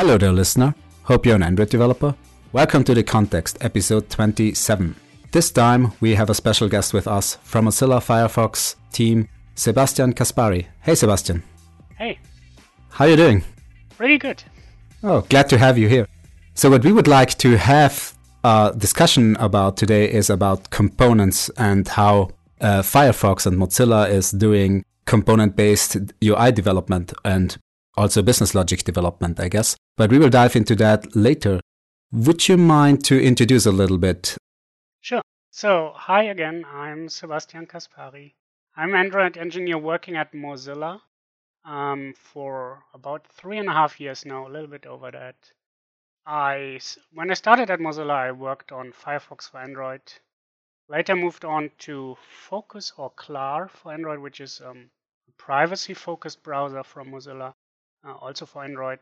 [0.00, 0.74] Hello there, listener.
[1.02, 2.14] Hope you're an Android developer.
[2.52, 4.96] Welcome to The Context, episode 27.
[5.30, 10.68] This time we have a special guest with us from Mozilla Firefox team, Sebastian Kaspari.
[10.80, 11.42] Hey, Sebastian.
[11.98, 12.18] Hey,
[12.88, 13.44] How are you doing?
[13.98, 14.42] pretty good.
[15.02, 16.06] Oh, glad to have you here.
[16.54, 21.86] So, what we would like to have a discussion about today is about components and
[21.86, 22.30] how
[22.62, 27.58] uh, Firefox and Mozilla is doing component-based UI development and
[27.98, 29.76] also business logic development, I guess.
[30.00, 31.60] But we will dive into that later.
[32.10, 34.34] Would you mind to introduce a little bit?
[35.02, 35.20] Sure.
[35.50, 36.64] So, hi again.
[36.72, 38.32] I'm Sebastian Kaspari.
[38.74, 41.02] I'm Android engineer working at Mozilla
[41.66, 45.36] um, for about three and a half years now, a little bit over that.
[46.24, 46.80] I,
[47.12, 50.00] when I started at Mozilla, I worked on Firefox for Android.
[50.88, 52.16] Later moved on to
[52.48, 54.88] Focus or Klar for Android, which is um,
[55.28, 57.52] a privacy-focused browser from Mozilla,
[58.02, 59.00] uh, also for Android.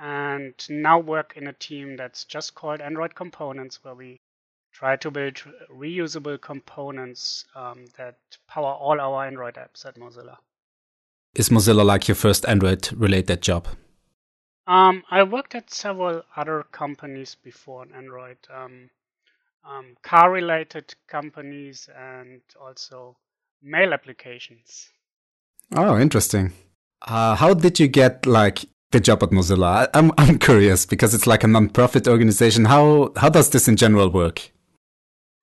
[0.00, 4.20] And now work in a team that's just called Android Components, where we
[4.72, 5.42] try to build
[5.74, 10.36] reusable components um, that power all our Android apps at Mozilla.
[11.34, 13.66] Is Mozilla like your first Android-related job?
[14.66, 18.90] Um, I worked at several other companies before on Android, um,
[19.68, 23.16] um, car-related companies and also
[23.62, 24.90] mail applications.
[25.74, 26.52] Oh, interesting.
[27.02, 29.88] Uh, how did you get like the job at Mozilla?
[29.94, 32.64] I'm I'm curious because it's like a non-profit organization.
[32.66, 34.50] How how does this in general work?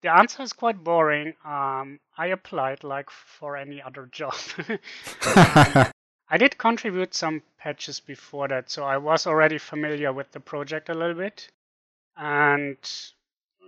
[0.01, 1.33] The answer is quite boring.
[1.43, 4.35] Um, I applied like for any other job.
[6.28, 10.89] I did contribute some patches before that, so I was already familiar with the project
[10.89, 11.47] a little bit.
[12.17, 12.77] And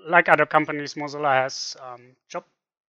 [0.07, 2.45] like other companies, Mozilla has um, job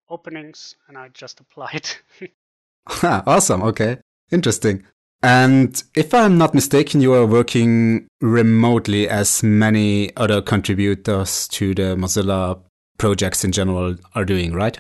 [0.09, 1.89] openings, and I just applied.
[3.03, 3.63] awesome.
[3.63, 3.99] Okay,
[4.31, 4.85] interesting.
[5.23, 11.97] And if I'm not mistaken, you are working remotely, as many other contributors to the
[11.97, 12.61] Mozilla
[12.99, 14.79] projects in general are doing, right?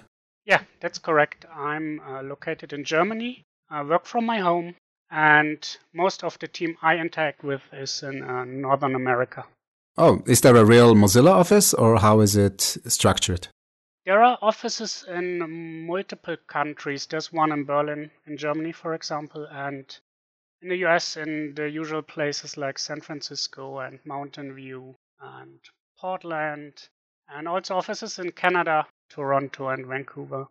[0.48, 1.44] yeah, that's correct.
[1.54, 3.44] I'm uh, located in Germany.
[3.70, 4.74] I work from my home,
[5.10, 5.60] and
[5.92, 9.44] most of the team I interact with is in uh, Northern America.
[9.98, 13.48] Oh, is there a real Mozilla office, or how is it structured?
[14.06, 17.04] There are offices in multiple countries.
[17.04, 19.84] There's one in Berlin, in Germany, for example, and
[20.62, 25.58] in the US, in the usual places like San Francisco and Mountain View and
[25.98, 26.88] Portland,
[27.28, 30.48] and also offices in Canada, Toronto, and Vancouver.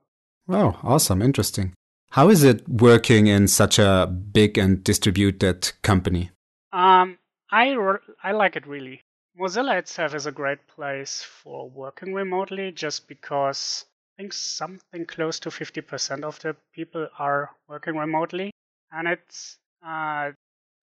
[0.49, 1.73] Oh, awesome, interesting.
[2.11, 6.31] How is it working in such a big and distributed company?
[6.71, 7.17] Um,
[7.51, 7.75] i
[8.23, 9.01] i like it really.
[9.39, 13.85] Mozilla itself is a great place for working remotely just because
[14.17, 18.51] I think something close to 50% of the people are working remotely.
[18.91, 20.31] And it's uh,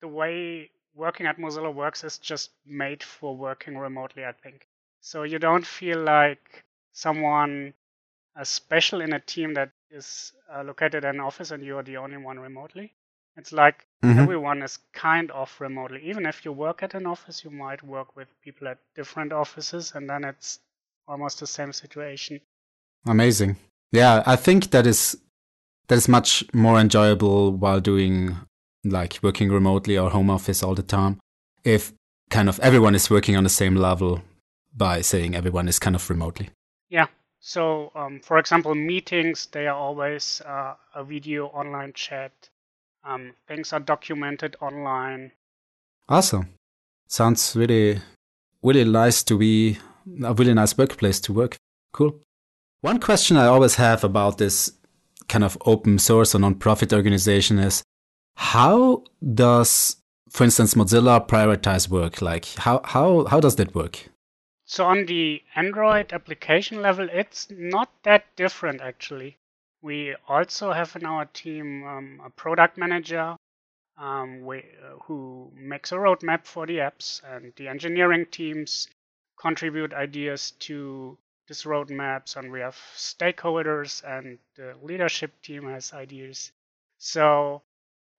[0.00, 4.66] the way working at Mozilla works is just made for working remotely, I think.
[5.00, 7.75] So you don't feel like someone
[8.37, 11.97] uh, special in a team that is uh, located in an office and you're the
[11.97, 12.94] only one remotely.
[13.37, 14.21] It's like Mhm.
[14.21, 16.03] everyone is kind of remotely.
[16.09, 19.93] Even if you work at an office, you might work with people at different offices,
[19.94, 20.61] and then it's
[21.09, 22.41] almost the same situation.
[23.06, 23.56] Amazing.
[23.93, 25.16] Yeah, I think that is
[25.88, 28.37] that is much more enjoyable while doing
[28.84, 31.19] like working remotely or home office all the time.
[31.65, 31.93] If
[32.31, 34.22] kind of everyone is working on the same level
[34.77, 36.50] by saying everyone is kind of remotely.
[36.89, 37.06] Yeah.
[37.41, 42.33] So, um, for example, meetings, they are always uh, a video online chat.
[43.05, 45.33] Um, things are documented online.
[46.09, 46.49] Awesome.
[47.06, 48.00] Sounds really
[48.65, 49.78] really nice to be
[50.25, 51.56] a really nice workplace to work.
[51.93, 52.19] Cool.
[52.81, 54.73] One question I always have about this
[55.29, 57.82] kind of open source or non-profit organization is
[58.37, 59.05] how
[59.35, 59.97] does
[60.31, 62.21] for instance Mozilla prioritize work?
[62.23, 64.11] Like how how how does that work?
[64.67, 69.37] So, on the Android application level, it's not that different actually.
[69.83, 73.37] We also have in our team um, a product manager
[73.97, 78.89] um, we, uh, who makes a roadmap for the apps, and the engineering teams
[79.39, 86.53] contribute ideas to this roadmaps, and we have stakeholders, and the leadership team has ideas.
[86.99, 87.63] So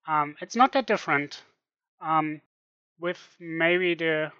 [0.08, 1.44] um, it's not that different,
[2.02, 2.42] um,
[3.00, 4.32] with maybe the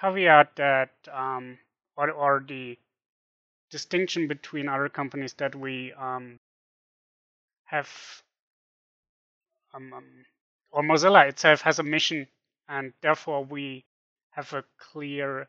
[0.00, 1.58] caveat that um,
[1.96, 2.78] or, or the
[3.70, 6.38] distinction between other companies that we um,
[7.64, 7.90] have
[9.74, 10.04] um, um,
[10.72, 12.26] or Mozilla itself has a mission
[12.68, 13.84] and therefore we
[14.30, 15.48] have a clear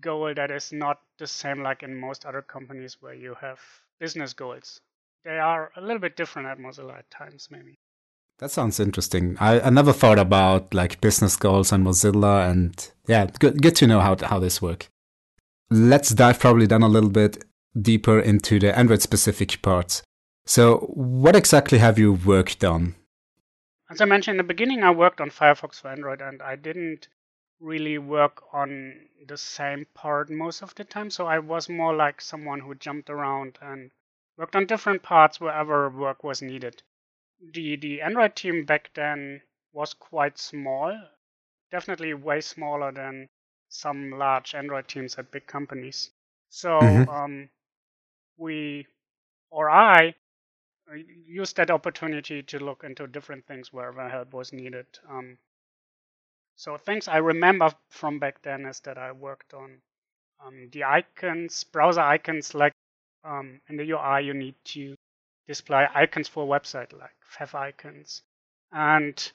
[0.00, 3.60] goal that is not the same like in most other companies where you have
[4.00, 4.80] business goals.
[5.24, 7.78] They are a little bit different at Mozilla at times maybe.
[8.38, 9.36] That sounds interesting.
[9.38, 13.86] I, I never thought about like business goals and Mozilla, and yeah, good good to
[13.86, 14.88] know how how this work.
[15.70, 17.44] Let's dive probably then a little bit
[17.80, 20.02] deeper into the Android specific parts.
[20.46, 22.96] So, what exactly have you worked on?
[23.88, 27.08] As I mentioned in the beginning, I worked on Firefox for Android, and I didn't
[27.60, 28.94] really work on
[29.26, 31.10] the same part most of the time.
[31.10, 33.90] So I was more like someone who jumped around and
[34.36, 36.82] worked on different parts wherever work was needed.
[37.52, 39.42] The the Android team back then
[39.72, 40.98] was quite small,
[41.70, 43.28] definitely way smaller than
[43.68, 46.10] some large Android teams at big companies.
[46.48, 47.10] So mm-hmm.
[47.10, 47.48] um,
[48.36, 48.86] we
[49.50, 50.14] or I
[51.26, 54.86] used that opportunity to look into different things wherever help was needed.
[55.08, 55.38] Um,
[56.56, 59.80] so things I remember from back then is that I worked on
[60.44, 62.72] um, the icons, browser icons, like
[63.24, 64.94] um, in the UI you need to
[65.46, 68.22] display icons for a website, like favicons.
[68.72, 69.32] And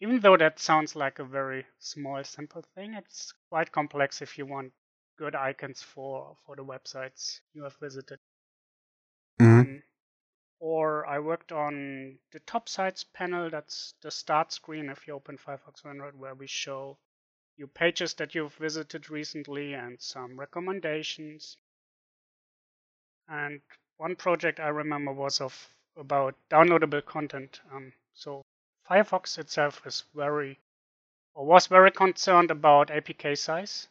[0.00, 4.46] even though that sounds like a very small, simple thing, it's quite complex if you
[4.46, 4.72] want
[5.18, 8.18] good icons for, for the websites you have visited.
[9.40, 9.60] Mm-hmm.
[9.60, 9.82] Um,
[10.60, 13.50] or I worked on the top sites panel.
[13.50, 16.98] That's the start screen if you open Firefox Android, where we show
[17.56, 21.56] you pages that you've visited recently and some recommendations.
[23.28, 23.60] And
[24.00, 27.60] one project I remember was of about downloadable content.
[27.70, 28.40] Um, so
[28.88, 30.58] Firefox itself is very
[31.34, 33.88] or was very concerned about APK size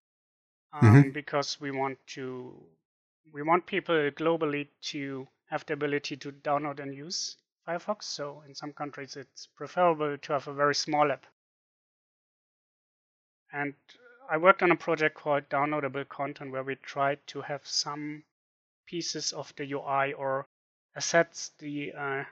[0.73, 1.09] um, mm-hmm.
[1.11, 2.51] because we want to
[3.31, 8.03] we want people globally to have the ability to download and use Firefox.
[8.03, 11.27] So in some countries, it's preferable to have a very small app.
[13.53, 13.75] And
[14.27, 18.23] I worked on a project called Downloadable Content where we tried to have some
[18.89, 20.45] pieces of the UI or
[20.95, 22.23] assets the uh,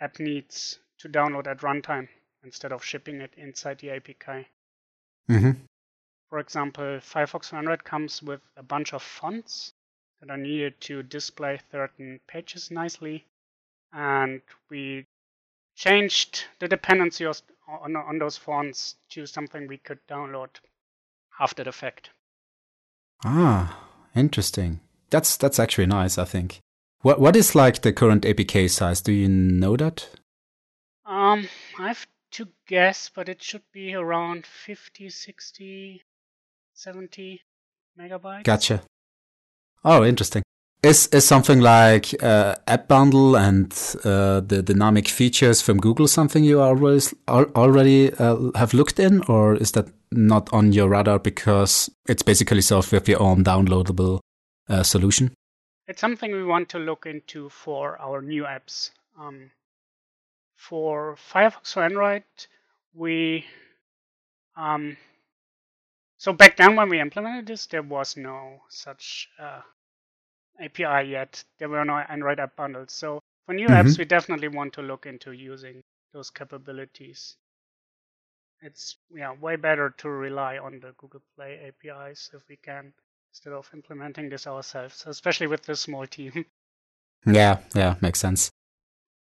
[0.00, 2.08] app needs to download at runtime
[2.42, 4.46] instead of shipping it inside the APK.
[5.28, 5.50] Mm-hmm.
[6.30, 9.74] For example, Firefox 100 comes with a bunch of fonts
[10.20, 13.26] that are needed to display certain pages nicely.
[13.92, 15.06] And we
[15.74, 20.50] changed the dependency on, on those fonts to something we could download
[21.38, 22.10] after the fact.
[23.24, 24.80] Ah, interesting.
[25.10, 26.60] That's that's actually nice, I think.
[27.02, 29.00] What what is like the current APK size?
[29.00, 30.08] Do you know that?
[31.06, 31.48] Um,
[31.78, 36.02] I have to guess, but it should be around 50, 60,
[36.74, 37.40] 70
[37.98, 38.44] megabytes.
[38.44, 38.82] Gotcha.
[39.84, 40.42] Oh, interesting.
[40.82, 43.72] Is is something like uh, App Bundle and
[44.04, 49.56] uh, the dynamic features from Google something you already already uh, have looked in, or
[49.56, 54.20] is that not on your radar because it's basically solved with your own downloadable
[54.70, 55.34] uh, solution?
[55.86, 58.90] It's something we want to look into for our new apps.
[59.18, 59.50] Um,
[60.54, 62.22] for Firefox for Android,
[62.94, 63.44] we
[64.56, 64.96] um,
[66.18, 69.62] so back then when we implemented this, there was no such uh,
[70.60, 71.42] API yet.
[71.58, 72.92] There were no Android app bundles.
[72.92, 73.88] So for new mm-hmm.
[73.88, 77.36] apps, we definitely want to look into using those capabilities.
[78.62, 82.92] It's yeah way better to rely on the Google Play APIs if we can
[83.30, 86.44] instead of implementing this ourselves, especially with this small team.
[87.26, 88.50] Yeah, yeah, makes sense.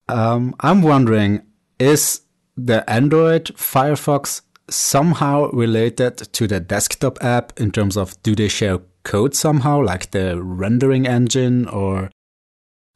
[0.08, 1.41] Um, I'm wondering,
[1.77, 2.22] is
[2.55, 8.79] the Android Firefox somehow related to the desktop app in terms of do they share
[9.03, 12.12] code somehow, like the rendering engine or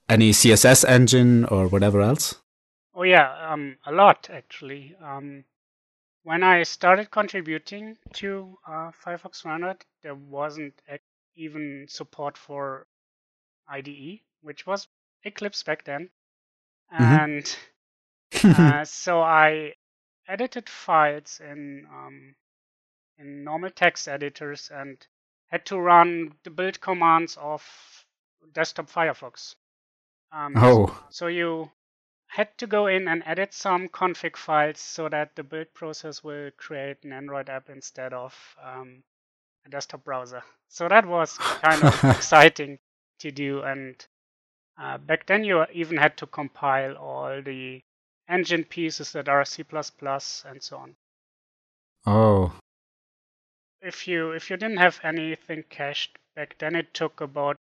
[0.07, 2.35] any CSS engine or whatever else?
[2.93, 4.95] Oh yeah, um, a lot actually.
[5.03, 5.43] Um,
[6.25, 10.73] when I started contributing to uh, Firefox 100, there wasn't
[11.35, 12.87] even support for
[13.67, 14.87] IDE, which was
[15.23, 16.09] Eclipse back then,
[16.91, 17.03] mm-hmm.
[17.03, 17.57] and
[18.57, 19.73] uh, so I
[20.27, 22.35] edited files in um,
[23.19, 24.97] in normal text editors and
[25.51, 27.63] had to run the build commands of
[28.51, 29.53] desktop Firefox.
[30.31, 30.87] Um, oh.
[30.87, 31.71] So, so you
[32.35, 36.51] had to go in and edit some config files so that the build process will
[36.57, 39.03] create an Android app instead of um,
[39.65, 40.43] a desktop browser.
[40.67, 42.77] So that was kind of exciting
[43.19, 43.61] to do.
[43.61, 44.05] And
[44.77, 47.81] uh, back then, you even had to compile all the
[48.27, 50.95] engine pieces that are C++ and so on.
[52.05, 52.51] Oh.
[53.81, 57.55] If you if you didn't have anything cached back then, it took about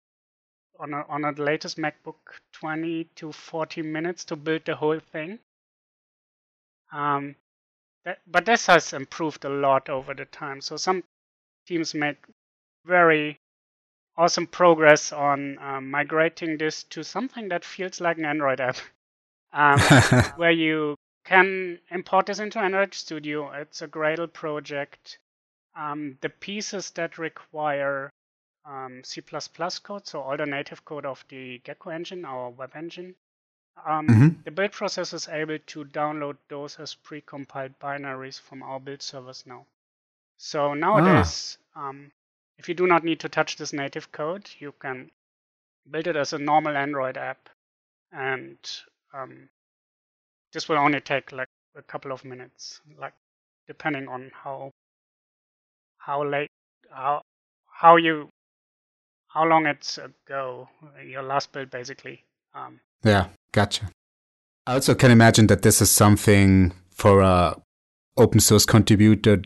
[0.78, 2.16] on a, on a latest MacBook
[2.52, 5.38] 20 to 40 minutes to build the whole thing.
[6.92, 7.36] Um,
[8.04, 10.60] that, but this has improved a lot over the time.
[10.60, 11.02] So some
[11.66, 12.16] teams made
[12.84, 13.38] very
[14.16, 18.76] awesome progress on um, migrating this to something that feels like an Android app
[19.52, 19.80] um,
[20.36, 23.50] where you can import this into Android Studio.
[23.52, 25.18] It's a Gradle project.
[25.76, 28.10] Um, the pieces that require
[28.64, 29.22] um, C++
[29.82, 33.14] code, so all the native code of the Gecko engine, our web engine,
[33.86, 34.28] um, mm-hmm.
[34.44, 39.44] the build process is able to download those as pre-compiled binaries from our build servers
[39.46, 39.66] now.
[40.38, 41.88] So nowadays, ah.
[41.88, 42.12] Um,
[42.58, 45.10] if you do not need to touch this native code, you can
[45.90, 47.48] build it as a normal Android app,
[48.12, 48.56] and
[49.12, 49.48] um,
[50.52, 53.12] this will only take like a couple of minutes, like
[53.66, 54.70] depending on how
[55.98, 56.50] how late
[56.90, 57.22] how
[57.66, 58.28] how you
[59.34, 60.68] how long it's ago
[61.04, 62.24] your last build basically.
[62.54, 63.90] Um, yeah, gotcha.
[64.66, 67.56] I also can imagine that this is something for a
[68.16, 69.42] open source contributor.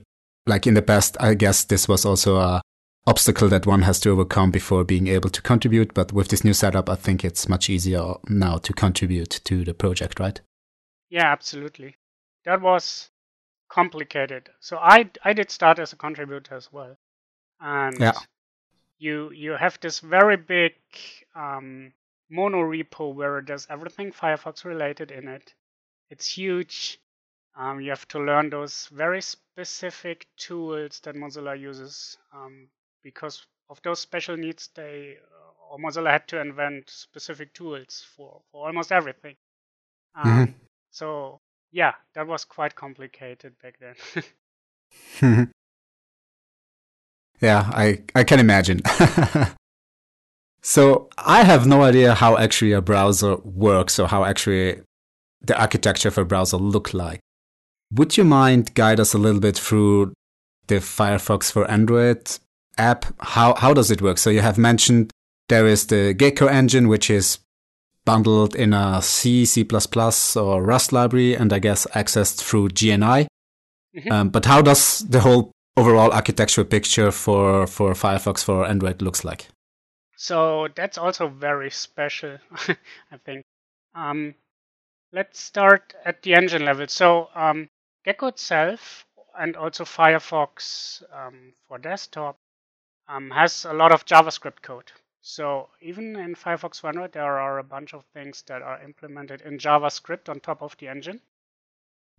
[0.46, 2.60] Like in the past, I guess this was also a
[3.06, 5.94] obstacle that one has to overcome before being able to contribute.
[5.94, 9.74] But with this new setup, I think it's much easier now to contribute to the
[9.74, 10.40] project, right?
[11.08, 11.96] Yeah, absolutely.
[12.44, 13.08] That was
[13.70, 14.50] complicated.
[14.60, 16.96] So I I did start as a contributor as well,
[17.60, 18.12] and yeah.
[18.98, 20.74] You you have this very big
[21.34, 21.92] um,
[22.30, 25.54] mono repo where there's everything Firefox related in it.
[26.10, 26.98] It's huge.
[27.56, 32.68] Um, you have to learn those very specific tools that Mozilla uses um,
[33.02, 34.70] because of those special needs.
[34.74, 39.36] They uh, or Mozilla had to invent specific tools for, for almost everything.
[40.14, 40.52] Um, mm-hmm.
[40.90, 41.40] So
[41.72, 44.24] yeah, that was quite complicated back then.
[47.40, 48.82] yeah, I I can imagine.
[50.62, 54.80] so I have no idea how actually a browser works or how actually
[55.40, 57.20] the architecture of a browser look like.
[57.92, 60.12] Would you mind guide us a little bit through
[60.66, 62.38] the Firefox for Android
[62.76, 63.06] app?
[63.20, 64.18] How how does it work?
[64.18, 65.10] So you have mentioned
[65.48, 67.38] there is the Gecko engine, which is
[68.04, 69.66] bundled in a C, C++
[70.36, 73.26] or Rust library, and I guess accessed through JNI.
[73.96, 74.12] Mm-hmm.
[74.12, 79.24] Um, but how does the whole overall architectural picture for, for Firefox for Android looks
[79.24, 79.48] like?
[80.16, 82.38] So that's also very special,
[83.12, 83.44] I think.
[83.94, 84.34] Um,
[85.12, 86.88] let's start at the engine level.
[86.88, 87.68] So um,
[88.04, 89.06] Gecko itself
[89.38, 92.36] and also Firefox um, for desktop
[93.08, 94.90] um, has a lot of JavaScript code.
[95.22, 99.58] So even in Firefox Android, there are a bunch of things that are implemented in
[99.58, 101.20] JavaScript on top of the engine.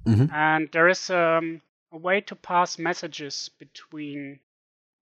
[0.07, 0.33] Mm-hmm.
[0.33, 1.61] And there is um,
[1.91, 4.39] a way to pass messages between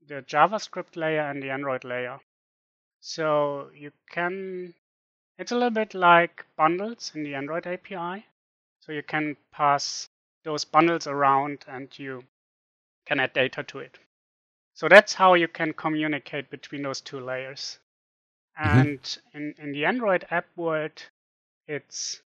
[0.07, 2.19] the JavaScript layer and the Android layer.
[2.99, 4.73] So you can,
[5.37, 8.25] it's a little bit like bundles in the Android API.
[8.79, 10.09] So you can pass
[10.43, 12.23] those bundles around and you
[13.05, 13.97] can add data to it.
[14.73, 17.79] So that's how you can communicate between those two layers.
[18.59, 18.79] Mm-hmm.
[18.79, 19.37] And mm-hmm.
[19.37, 21.03] in, in the Android app world,
[21.67, 22.21] it's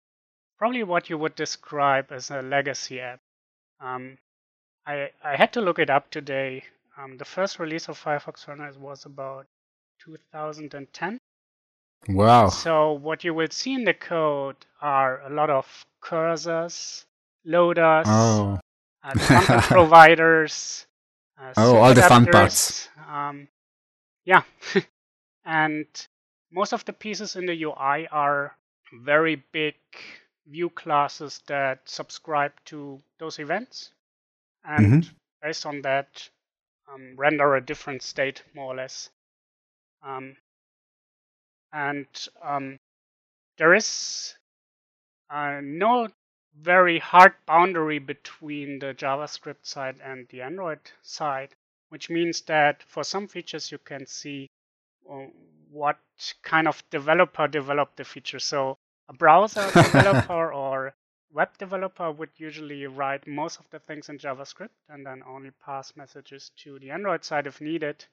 [0.59, 3.21] probably what you would describe as a legacy app.
[3.81, 4.19] Um,
[4.90, 6.64] I, I had to look it up today.
[6.99, 9.47] Um, the first release of Firefox Runners was about
[10.04, 11.18] 2010.
[12.09, 12.49] Wow.
[12.49, 15.66] So what you will see in the code are a lot of
[16.02, 17.04] cursors,
[17.44, 18.59] loaders, oh.
[19.04, 20.87] uh, content providers.
[21.40, 22.88] Uh, oh, all the fun parts.
[23.09, 23.47] Um,
[24.25, 24.42] yeah.
[25.44, 25.87] and
[26.50, 28.56] most of the pieces in the UI are
[29.04, 29.76] very big
[30.49, 33.92] view classes that subscribe to those events.
[34.64, 35.11] And mm-hmm.
[35.43, 36.29] based on that,
[36.93, 39.11] um, render a different state more or less.
[40.02, 40.37] Um,
[41.73, 42.07] and
[42.43, 42.76] um,
[43.59, 44.35] there is
[45.31, 46.09] uh, no
[46.59, 51.55] very hard boundary between the JavaScript side and the Android side,
[51.90, 54.49] which means that for some features you can see
[55.09, 55.26] uh,
[55.71, 55.99] what
[56.43, 58.40] kind of developer developed the feature.
[58.40, 58.76] So
[59.09, 60.69] a browser developer or
[61.32, 65.96] web developer would usually write most of the things in JavaScript and then only pass
[65.96, 68.04] messages to the Android side if needed.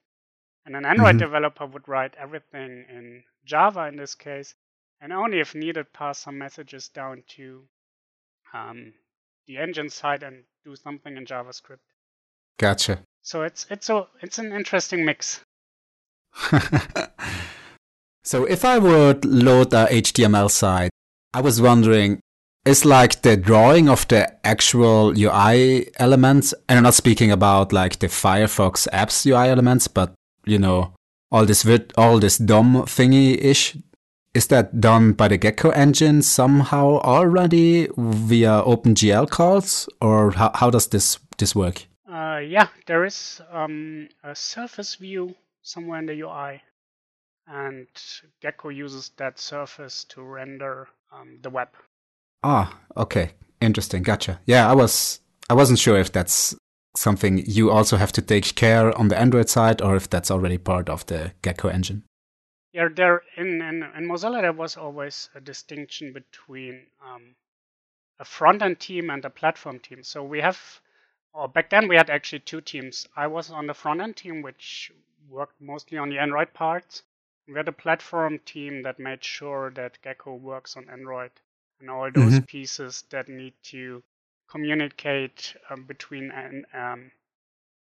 [0.65, 1.19] And an Android mm-hmm.
[1.19, 4.53] developer would write everything in Java in this case,
[4.99, 7.63] and only if needed pass some messages down to
[8.53, 8.93] um,
[9.47, 11.79] the engine side and do something in JavaScript.
[12.59, 12.99] Gotcha.
[13.21, 15.41] So it's it's a it's an interesting mix.
[18.23, 20.89] so if I would load the HTML side,
[21.33, 22.19] I was wondering,
[22.67, 27.99] is like the drawing of the actual UI elements, and I'm not speaking about like
[27.99, 30.13] the Firefox apps UI elements, but
[30.45, 30.93] you know,
[31.31, 31.65] all this
[31.97, 33.77] all this DOM thingy ish.
[34.33, 40.69] Is that done by the Gecko engine somehow already via OpenGL calls, or how, how
[40.69, 41.87] does this this work?
[42.07, 45.33] Uh, yeah, there is um, a surface view
[45.63, 46.61] somewhere in the UI.
[47.47, 47.87] And
[48.41, 51.69] Gecko uses that surface to render um, the web.
[52.43, 54.03] Ah, okay, interesting.
[54.03, 54.39] Gotcha.
[54.45, 56.55] Yeah, I was I wasn't sure if that's
[56.95, 60.57] something you also have to take care on the Android side, or if that's already
[60.57, 62.03] part of the Gecko engine.
[62.73, 67.35] Yeah, there in in, in Mozilla there was always a distinction between um,
[68.19, 70.03] a front end team and a platform team.
[70.03, 70.59] So we have,
[71.33, 73.07] or back then we had actually two teams.
[73.15, 74.91] I was on the front end team, which
[75.29, 77.03] worked mostly on the Android parts.
[77.47, 81.31] We had a platform team that made sure that Gecko works on Android
[81.79, 82.45] and all those mm-hmm.
[82.45, 84.03] pieces that need to
[84.49, 86.31] communicate um, between
[86.73, 87.11] um,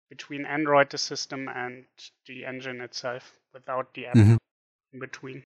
[0.09, 1.85] between Android the system and
[2.27, 4.37] the engine itself without the app mm-hmm.
[4.93, 5.43] in between.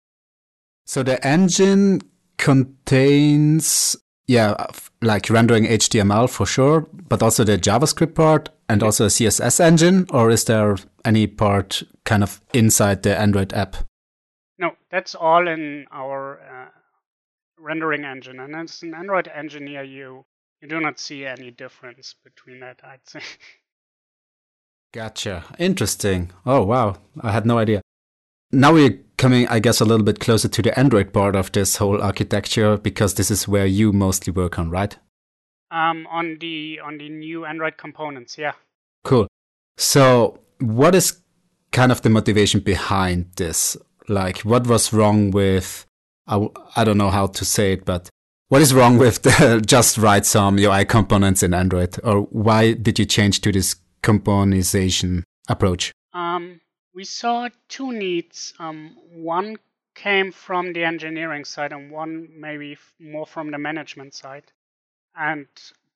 [0.86, 2.00] So the engine
[2.36, 4.66] contains yeah
[5.02, 10.06] like rendering HTML for sure, but also the JavaScript part and also a CSS engine,
[10.10, 13.76] or is there any part kind of inside the Android app?
[14.58, 16.70] No, that's all in our uh,
[17.58, 20.24] rendering engine, and as an Android engineer, you
[20.60, 22.80] you do not see any difference between that.
[22.84, 23.20] I'd say.
[24.92, 25.44] Gotcha.
[25.58, 26.30] Interesting.
[26.44, 27.82] Oh wow, I had no idea.
[28.52, 31.76] Now we're coming, I guess, a little bit closer to the Android part of this
[31.76, 34.96] whole architecture because this is where you mostly work on, right?
[35.70, 38.52] Um, on the on the new Android components, yeah.
[39.04, 39.26] Cool.
[39.76, 41.20] So, what is
[41.72, 43.76] kind of the motivation behind this?
[44.08, 45.85] Like, what was wrong with?
[46.26, 48.10] I, I don't know how to say it, but
[48.48, 52.98] what is wrong with the, just write some UI components in Android, or why did
[52.98, 55.92] you change to this componentization approach?
[56.12, 56.60] Um,
[56.94, 58.54] we saw two needs.
[58.58, 59.56] Um, one
[59.94, 64.44] came from the engineering side, and one maybe more from the management side.
[65.16, 65.46] And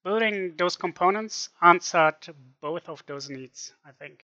[0.03, 2.17] building those components answered
[2.61, 4.25] both of those needs, I think.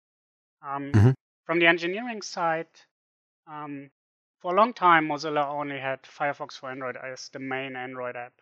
[0.62, 1.10] Um, mm-hmm.
[1.46, 2.68] From the engineering side,
[3.46, 3.90] um,
[4.40, 8.33] for a long time, Mozilla only had Firefox for Android as the main Android app.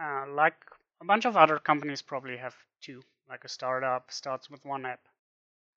[0.00, 0.56] Uh, like
[1.00, 5.00] a bunch of other companies probably have two, like a startup starts with one app.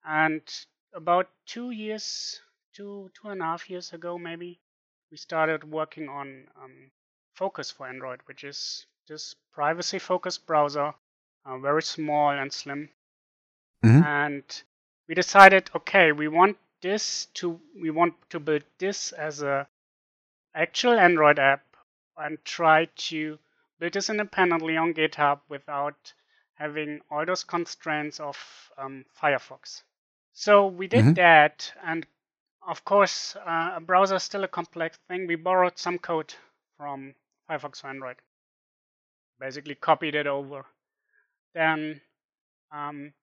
[0.06, 0.42] And
[0.94, 2.40] about two years,
[2.74, 4.60] two, two and a half years ago, maybe,
[5.12, 6.92] we started working on um,
[7.36, 10.94] Focus for Android, which is this privacy focused browser,
[11.46, 12.90] uh, very small and slim.
[13.84, 14.04] Mm-hmm.
[14.04, 14.64] And
[15.08, 19.68] we decided, okay, we want this to we want to build this as a
[20.56, 21.64] actual Android app
[22.18, 23.38] and try to
[23.80, 26.14] build this independently on GitHub without
[26.56, 28.38] having all those constraints of
[28.78, 29.84] um, Firefox.
[30.34, 31.14] So we did mm-hmm.
[31.14, 32.06] that, and
[32.68, 35.28] of course, uh, a browser is still a complex thing.
[35.28, 36.34] We borrowed some code
[36.78, 37.14] from
[37.50, 38.18] Firefox for Android
[39.40, 40.66] basically copied it over.
[41.54, 42.02] Then
[42.72, 43.14] um,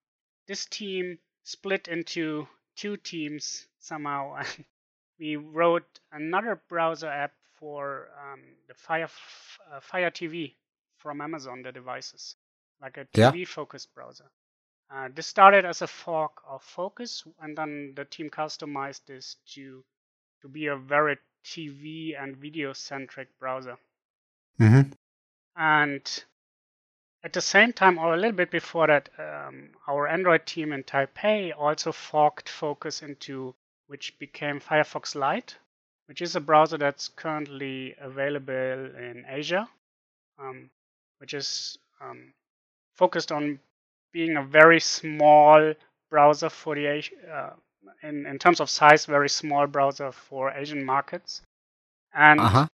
[0.46, 4.42] this team split into two teams somehow,
[5.18, 9.08] we wrote another browser app for um, the Fire
[9.72, 10.54] uh, Fire TV
[10.98, 12.36] from Amazon, the devices,
[12.80, 13.94] like a TV-focused yeah.
[13.94, 14.24] browser.
[14.94, 19.84] Uh, this started as a fork of Focus, and then the team customized this to
[20.42, 23.76] to be a very TV and video-centric browser.
[24.60, 24.92] Mm-hmm.
[25.56, 26.24] And
[27.24, 30.84] at the same time, or a little bit before that, um, our Android team in
[30.84, 33.54] Taipei also forked Focus into
[33.86, 35.56] which became Firefox Lite,
[36.06, 38.54] which is a browser that's currently available
[38.96, 39.68] in Asia,
[40.38, 40.70] um,
[41.18, 42.32] which is um,
[42.94, 43.58] focused on
[44.12, 45.74] being a very small
[46.10, 47.50] browser for the uh,
[48.02, 51.42] in in terms of size, very small browser for Asian markets,
[52.14, 52.66] and uh-huh.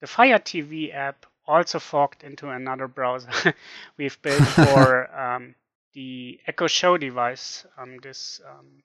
[0.00, 3.54] The Fire TV app also forked into another browser
[3.96, 5.54] we've built for um,
[5.92, 8.82] the Echo Show device, um, this um,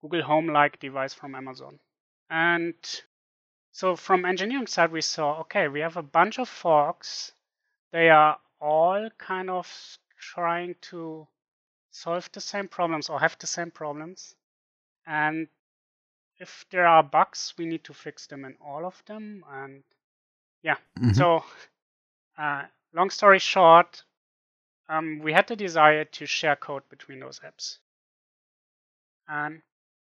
[0.00, 1.78] Google Home-like device from Amazon.
[2.30, 2.74] And
[3.72, 7.32] so from engineering side, we saw, okay, we have a bunch of forks.
[7.92, 9.70] They are all kind of
[10.18, 11.28] trying to
[11.90, 14.34] solve the same problems or have the same problems.
[15.06, 15.48] And
[16.38, 19.44] if there are bugs, we need to fix them in all of them.
[19.50, 19.82] And
[20.66, 20.76] yeah.
[20.98, 21.12] Mm-hmm.
[21.12, 21.44] So,
[22.36, 24.02] uh, long story short,
[24.88, 27.78] um, we had the desire to share code between those apps.
[29.28, 29.62] And,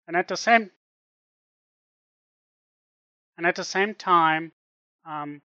[0.06, 0.70] and at the same
[3.37, 4.52] and at the same time,
[5.04, 5.42] um,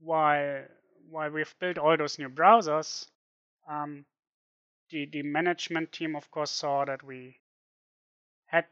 [0.00, 0.64] while
[1.10, 3.06] while we've built all those new browsers,
[3.68, 4.06] um,
[4.90, 7.36] the the management team of course saw that we
[8.46, 8.64] had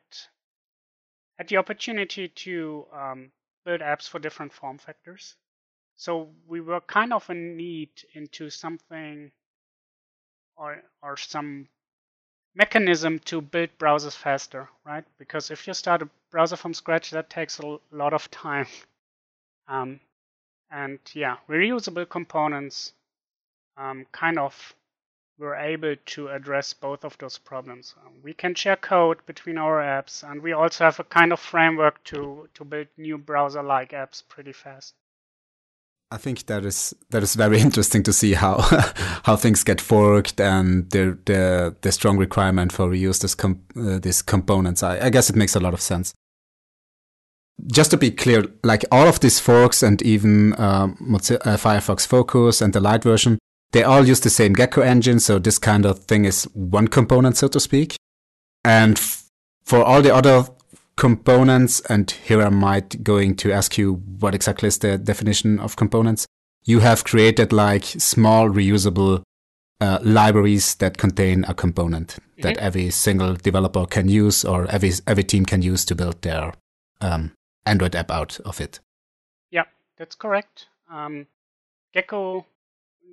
[1.37, 3.31] had the opportunity to um,
[3.65, 5.37] build apps for different form factors.
[6.01, 9.33] So we were kind of in need into something
[10.57, 11.69] or or some
[12.55, 15.05] mechanism to build browsers faster, right?
[15.19, 18.67] Because if you start a browser from scratch, that takes a lot of time.
[19.69, 20.01] Um,
[20.71, 22.93] And yeah, reusable components
[23.77, 24.75] um, kind of
[25.39, 27.95] were able to address both of those problems.
[28.07, 31.41] Um, we can share code between our apps, and we also have a kind of
[31.41, 34.95] framework to, to build new browser-like apps pretty fast.
[36.13, 38.59] I think that is that is very interesting to see how
[39.25, 43.99] how things get forked and the the the strong requirement for reuse this com uh,
[43.99, 44.83] these components.
[44.83, 46.13] I, I guess it makes a lot of sense.
[47.71, 52.63] Just to be clear, like all of these forks and even um, uh, Firefox Focus
[52.63, 53.39] and the light version,
[53.73, 55.21] they all use the same Gecko engine.
[55.21, 57.97] So this kind of thing is one component, so to speak.
[58.65, 58.99] And
[59.65, 60.47] for all the other
[61.01, 65.75] components, and here I might going to ask you what exactly is the definition of
[65.75, 66.27] components.
[66.65, 69.23] You have created like small reusable
[69.81, 72.43] uh, libraries that contain a component mm-hmm.
[72.43, 76.53] that every single developer can use or every every team can use to build their
[77.01, 77.33] um,
[77.65, 78.79] Android app out of it.
[79.51, 79.65] Yeah,
[79.97, 80.67] that's correct.
[80.93, 81.27] Um,
[81.95, 82.45] Gecko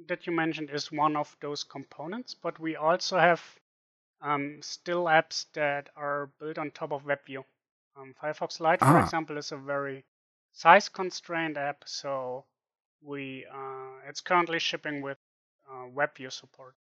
[0.07, 3.41] that you mentioned is one of those components, but we also have
[4.21, 7.45] um, still apps that are built on top of WebView.
[7.99, 9.03] Um, Firefox Lite, for ah.
[9.03, 10.03] example, is a very
[10.53, 12.45] size constrained app, so
[13.01, 15.17] we uh, it's currently shipping with
[15.69, 16.75] uh, WebView support.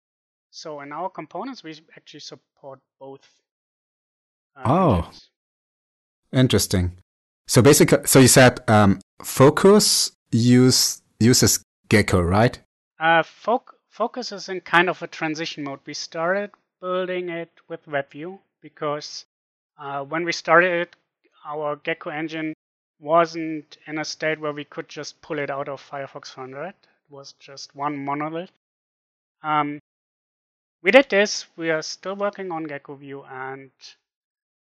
[0.51, 3.27] So in our components, we actually support both.
[4.55, 5.29] Uh, oh, engines.
[6.31, 6.97] interesting.
[7.47, 12.59] So basically, so you said um, Focus use uses Gecko, right?
[12.99, 15.79] Uh, Foc- Focus is in kind of a transition mode.
[15.85, 16.51] We started
[16.81, 19.25] building it with WebView because
[19.77, 20.95] uh, when we started it,
[21.45, 22.53] our Gecko engine
[22.99, 26.69] wasn't in a state where we could just pull it out of Firefox 100.
[26.69, 26.75] It
[27.09, 28.51] was just one monolith.
[29.43, 29.79] Um,
[30.81, 31.45] we did this.
[31.55, 33.71] We are still working on Gecko View, and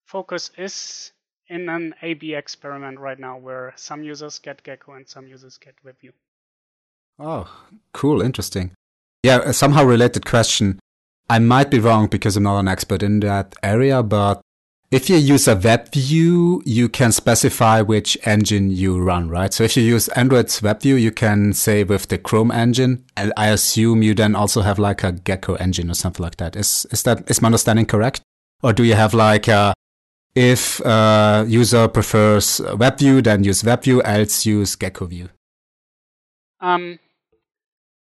[0.06, 1.12] Focus is
[1.48, 5.74] in an A/B experiment right now, where some users get Gecko and some users get
[5.84, 6.12] WebView.
[7.18, 7.50] Oh,
[7.92, 8.72] cool, interesting.
[9.22, 10.78] Yeah, a somehow related question.
[11.28, 14.40] I might be wrong because I'm not an expert in that area, but
[14.90, 19.52] if you use a web view, you can specify which engine you run, right?
[19.52, 23.32] So if you use Android's web view, you can say with the Chrome engine, and
[23.36, 26.56] I assume you then also have like a Gecko engine or something like that.
[26.56, 28.22] Is is that is my understanding correct?
[28.62, 29.74] Or do you have like a,
[30.34, 35.28] if a user prefers web view, then use web view, else use Gecko view?
[36.60, 36.98] Um,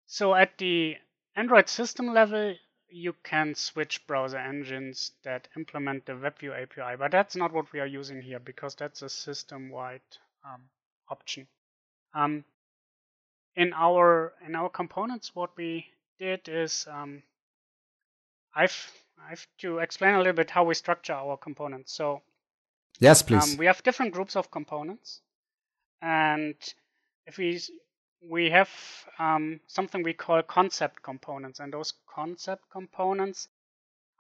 [0.08, 0.96] so at the
[1.36, 2.56] Android system level,
[2.92, 7.80] you can switch browser engines that implement the WebView API, but that's not what we
[7.80, 10.02] are using here because that's a system-wide
[10.46, 10.62] um,
[11.10, 11.48] option.
[12.14, 12.44] Um,
[13.56, 15.86] in our in our components, what we
[16.20, 17.24] did is um,
[18.56, 18.92] I've
[19.30, 21.94] I've to explain a little bit how we structure our components.
[21.94, 22.22] So
[23.00, 23.54] yes, please.
[23.54, 25.22] Um, we have different groups of components,
[26.02, 26.56] and
[27.28, 27.62] if we
[28.22, 28.70] we have
[29.20, 33.48] um, something we call concept components, and those concept components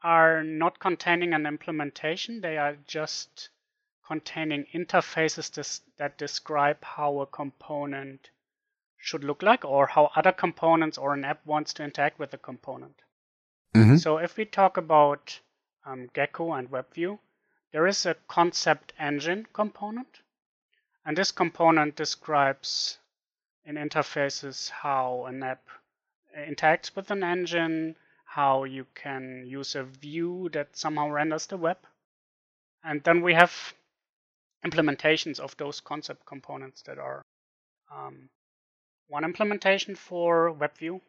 [0.03, 2.41] are not containing an implementation.
[2.41, 3.49] They are just
[4.05, 8.29] containing interfaces that describe how a component
[8.97, 12.37] should look like or how other components or an app wants to interact with the
[12.37, 13.01] component.
[13.75, 13.97] Mm-hmm.
[13.97, 15.39] So if we talk about
[15.85, 17.19] um, Gecko and WebView,
[17.71, 20.21] there is a concept engine component.
[21.05, 22.99] And this component describes
[23.65, 25.63] in interfaces how an app
[26.35, 27.95] interacts with an engine,
[28.25, 31.77] how you can use a view that somehow renders the web.
[32.83, 33.73] And then we have
[34.65, 37.23] implementations of those concept components that are
[37.91, 38.29] um,
[39.07, 41.01] one implementation for WebView,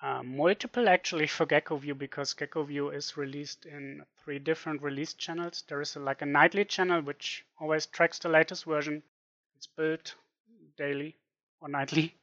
[0.00, 5.62] uh, multiple actually for GeckoView because GeckoView is released in three different release channels.
[5.68, 9.02] There is a, like a nightly channel which always tracks the latest version.
[9.56, 10.14] It's built
[10.76, 11.16] daily
[11.60, 12.14] or nightly.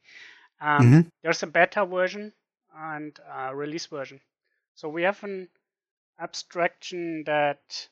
[0.60, 1.00] Um, mm-hmm.
[1.22, 2.32] There's a beta version
[2.74, 4.20] and a release version.
[4.74, 5.48] So we have an
[6.20, 7.88] abstraction that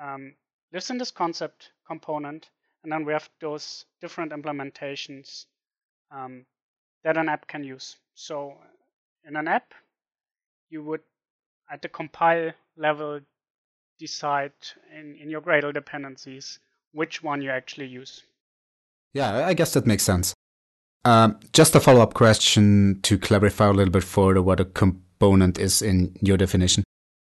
[0.00, 0.34] um,
[0.72, 2.48] lives in this concept component,
[2.82, 5.46] and then we have those different implementations
[6.10, 6.46] um,
[7.04, 7.96] that an app can use.
[8.14, 8.54] So
[9.26, 9.74] in an app,
[10.68, 11.02] you would
[11.70, 13.20] at the compile level
[13.98, 14.52] decide
[14.96, 16.58] in, in your Gradle dependencies
[16.92, 18.22] which one you actually use.
[19.12, 20.34] Yeah, I guess that makes sense.
[21.04, 25.58] Um, just a follow up question to clarify a little bit further what a component
[25.58, 26.84] is in your definition.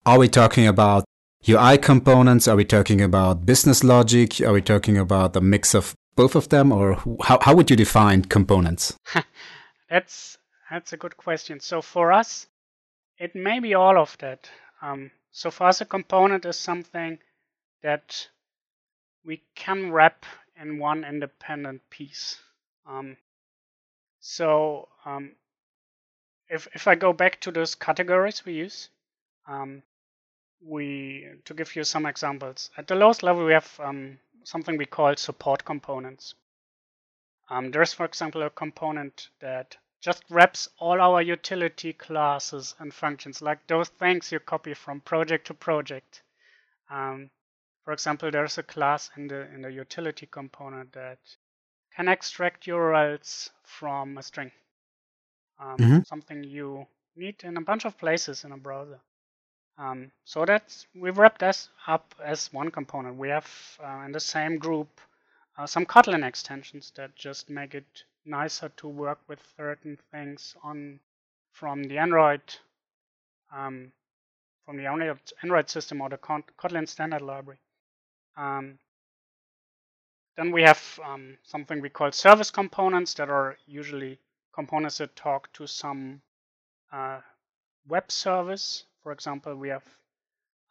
[0.04, 1.04] Are we talking about
[1.48, 2.46] UI components?
[2.46, 4.40] Are we talking about business logic?
[4.40, 6.70] Are we talking about a mix of both of them?
[6.70, 8.96] Or how, how would you define components?
[9.90, 10.38] that's,
[10.70, 11.58] that's a good question.
[11.58, 12.46] So for us,
[13.18, 14.48] it may be all of that.
[14.80, 17.18] Um, so for us, a component is something
[17.82, 18.28] that
[19.24, 20.24] we can wrap
[20.60, 22.38] in one independent piece.
[22.86, 23.16] Um,
[24.28, 25.36] So um,
[26.48, 28.90] if if I go back to those categories we use,
[29.46, 29.84] um,
[30.60, 32.70] we to give you some examples.
[32.76, 36.34] At the lowest level, we have um, something we call support components.
[37.48, 43.40] Um, there's, for example, a component that just wraps all our utility classes and functions,
[43.40, 46.22] like those things you copy from project to project.
[46.90, 47.30] Um,
[47.84, 51.20] for example, there's a class in the in the utility component that
[51.96, 54.52] can extract URLs from a string.
[55.58, 56.02] Um, mm-hmm.
[56.02, 59.00] Something you need in a bunch of places in a browser.
[59.78, 63.16] Um, so that's we've wrapped this up as one component.
[63.16, 63.48] We have
[63.82, 64.88] uh, in the same group
[65.56, 71.00] uh, some Kotlin extensions that just make it nicer to work with certain things on
[71.52, 72.42] from the Android
[73.54, 73.92] um,
[74.66, 77.58] from the Android system or the Kotlin standard library.
[78.36, 78.78] Um,
[80.36, 84.18] then we have um, something we call service components that are usually
[84.54, 86.20] components that talk to some
[86.92, 87.20] uh,
[87.88, 88.84] web service.
[89.02, 89.84] For example, we have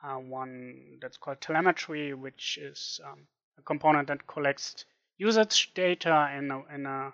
[0.03, 4.85] uh, one that's called telemetry, which is um, a component that collects
[5.17, 7.13] usage data in a, in a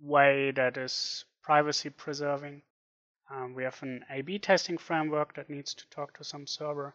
[0.00, 2.62] way that is privacy preserving.
[3.30, 6.94] Um, we have an A-B testing framework that needs to talk to some server.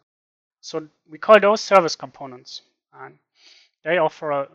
[0.61, 2.61] So we call those service components.
[2.93, 3.17] And
[3.83, 4.47] they offer a,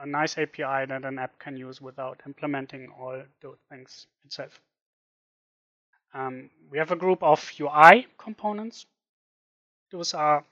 [0.00, 4.60] a nice API that an app can use without implementing all those things itself.
[6.14, 8.86] Um, we have a group of UI components.
[9.90, 10.44] Those are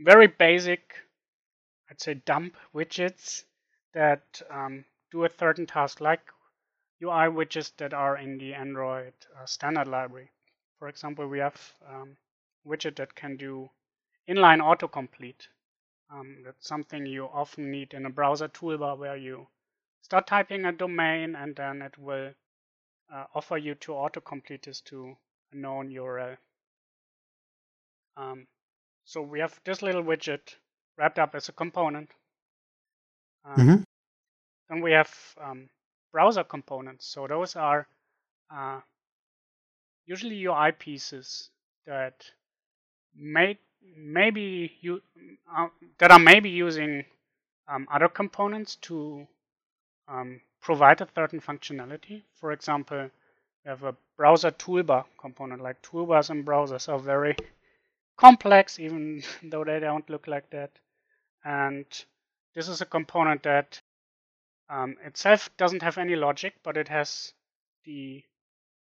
[0.00, 0.94] very basic,
[1.90, 3.44] I'd say dump widgets
[3.94, 6.20] that um, do a certain task like
[7.02, 10.30] UI widgets that are in the Android uh, standard library.
[10.78, 12.16] For example, we have um,
[12.66, 13.70] widget that can do
[14.28, 15.48] inline autocomplete.
[16.10, 19.46] Um, that's something you often need in a browser toolbar where you
[20.02, 22.32] start typing a domain and then it will
[23.12, 25.16] uh, offer you to autocomplete this to
[25.52, 26.36] a known URL.
[28.16, 28.46] Um,
[29.04, 30.56] so we have this little widget
[30.96, 32.10] wrapped up as a component.
[33.44, 33.82] Um, mm-hmm.
[34.68, 35.68] Then we have um,
[36.12, 37.06] browser components.
[37.06, 37.86] So those are
[38.50, 38.80] uh,
[40.06, 41.50] usually UI pieces
[41.86, 42.24] that
[43.14, 43.58] may
[43.96, 45.00] maybe you
[45.54, 47.04] uh, that are maybe using
[47.68, 49.26] um, other components to
[50.08, 52.22] um, provide a certain functionality.
[52.40, 53.10] For example,
[53.64, 55.62] we have a browser toolbar component.
[55.62, 57.36] Like toolbars in browsers are very
[58.16, 60.70] complex, even though they don't look like that.
[61.44, 61.86] And
[62.54, 63.80] this is a component that
[64.68, 67.32] um, itself doesn't have any logic, but it has
[67.84, 68.22] the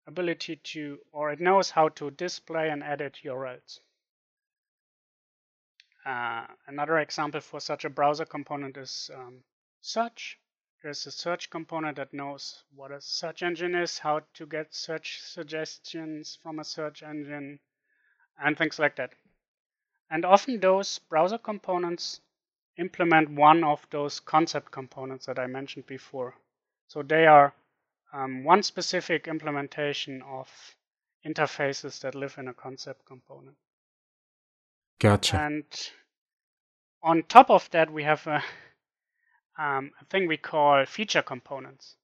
[0.08, 3.80] ability to, or it knows how to display and edit URLs.
[6.08, 9.43] Uh, another example for such a browser component is um,
[9.82, 10.39] search.
[10.82, 15.20] There's a search component that knows what a search engine is, how to get search
[15.22, 17.60] suggestions from a search engine,
[18.39, 19.12] and things like that.
[20.10, 22.22] And often those browser components
[22.78, 26.36] implement one of those concept components that I mentioned before.
[26.88, 27.54] So they are
[28.13, 30.48] um, one specific implementation of
[31.26, 33.58] interfaces that live in a concept component.
[35.00, 35.38] Gotcha.
[35.38, 35.66] And
[37.04, 38.44] on top of that, we have a,
[39.62, 41.96] um, a thing we call feature components.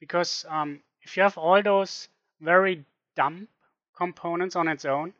[0.00, 2.08] Because um, if you have all those
[2.40, 2.84] very
[3.16, 3.48] dumb
[3.96, 5.12] components on its own,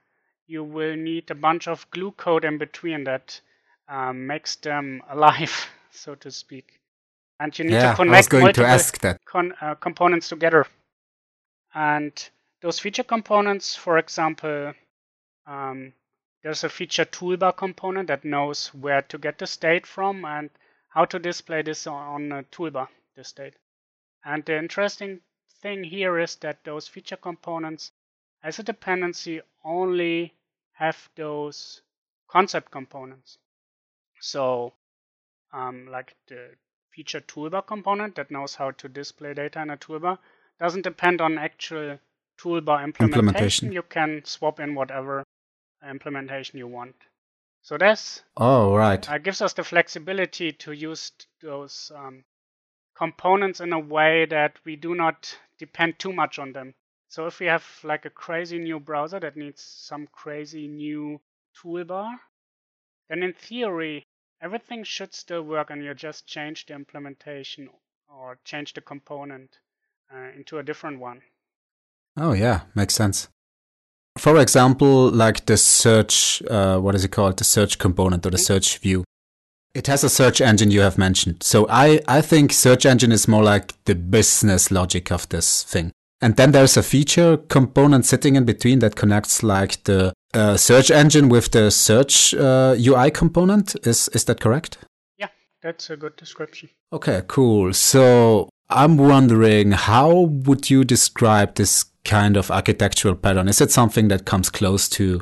[0.47, 3.41] you will need a bunch of glue code in between that
[3.89, 6.81] um, makes them alive, so to speak.
[7.39, 10.67] And you need yeah, to connect multiple to con- uh, components together.
[11.75, 12.13] And
[12.61, 14.75] those feature components, for example,
[15.47, 15.93] um,
[16.43, 20.51] there's a feature toolbar component that knows where to get the state from and
[20.89, 23.55] how to display this on a toolbar, the state.
[24.25, 25.21] And the interesting
[25.61, 27.93] thing here is that those feature components
[28.43, 30.35] as a dependency only
[30.73, 31.83] have those
[32.29, 33.39] concept components.
[34.21, 34.73] So
[35.53, 36.51] um, like the
[36.91, 40.19] feature toolbar component that knows how to display data in a toolbar
[40.59, 41.99] doesn't depend on actual
[42.39, 43.19] toolbar implementation.
[43.19, 43.73] implementation.
[43.73, 45.25] You can swap in whatever
[45.89, 46.97] implementation you want.
[47.63, 51.13] So that's oh right uh, gives us the flexibility to use
[51.43, 52.25] those um,
[52.97, 56.75] components in a way that we do not depend too much on them.
[57.09, 61.21] So if we have like a crazy new browser that needs some crazy new
[61.57, 62.19] toolbar,
[63.09, 64.07] then in theory
[64.41, 67.69] everything should still work and you just change the implementation
[68.09, 69.59] or change the component
[70.13, 71.23] uh, into a different one.
[72.17, 73.29] Oh yeah, makes sense.
[74.21, 77.39] For example, like the search, uh, what is it called?
[77.39, 78.53] The search component or the mm-hmm.
[78.53, 79.03] search view.
[79.75, 81.43] It has a search engine you have mentioned.
[81.43, 85.93] So I, I think search engine is more like the business logic of this thing.
[86.21, 90.91] And then there's a feature component sitting in between that connects like the uh, search
[90.91, 93.75] engine with the search uh, UI component.
[93.87, 94.77] Is is that correct?
[95.17, 95.29] Yeah,
[95.63, 96.69] that's a good description.
[96.93, 97.73] Okay, cool.
[97.73, 100.13] So I'm wondering how
[100.45, 103.49] would you describe this kind of architectural pattern?
[103.49, 105.21] Is it something that comes close to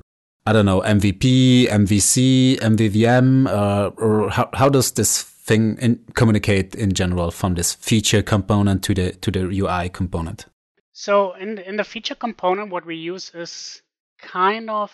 [0.49, 6.75] I don't know MVP, MVC, MVVM, uh, or how how does this thing in, communicate
[6.75, 10.47] in general from this feature component to the to the UI component?
[10.93, 13.83] So in in the feature component, what we use is
[14.19, 14.91] kind of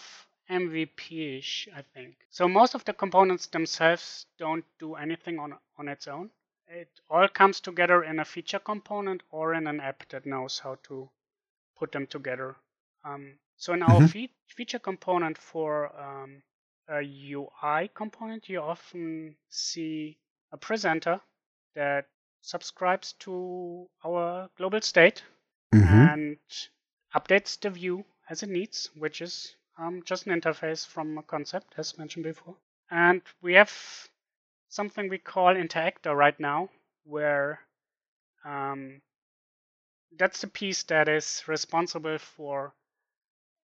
[0.50, 2.16] MVP-ish, I think.
[2.30, 6.30] So most of the components themselves don't do anything on on its own.
[6.66, 10.78] It all comes together in a feature component or in an app that knows how
[10.88, 11.10] to
[11.78, 12.56] put them together.
[13.04, 14.06] Um, so in our mm-hmm.
[14.06, 16.42] fe- feature component for um,
[16.88, 20.18] a UI component, you often see
[20.52, 21.20] a presenter
[21.74, 22.06] that
[22.40, 25.22] subscribes to our global state
[25.74, 25.92] mm-hmm.
[25.92, 26.38] and
[27.14, 31.74] updates the view as it needs, which is um, just an interface from a concept,
[31.76, 32.56] as mentioned before.
[32.90, 33.72] And we have
[34.68, 36.68] something we call Interactor right now,
[37.04, 37.60] where
[38.44, 39.00] um,
[40.18, 42.72] that's the piece that is responsible for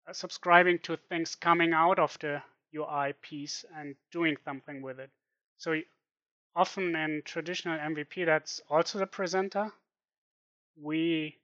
[0.08, 2.42] uh, subscribing to things coming out of the
[2.74, 5.10] UI piece and doing something with it.
[5.58, 5.80] So
[6.54, 9.72] often in traditional MVP, that's also the presenter.
[10.80, 11.36] We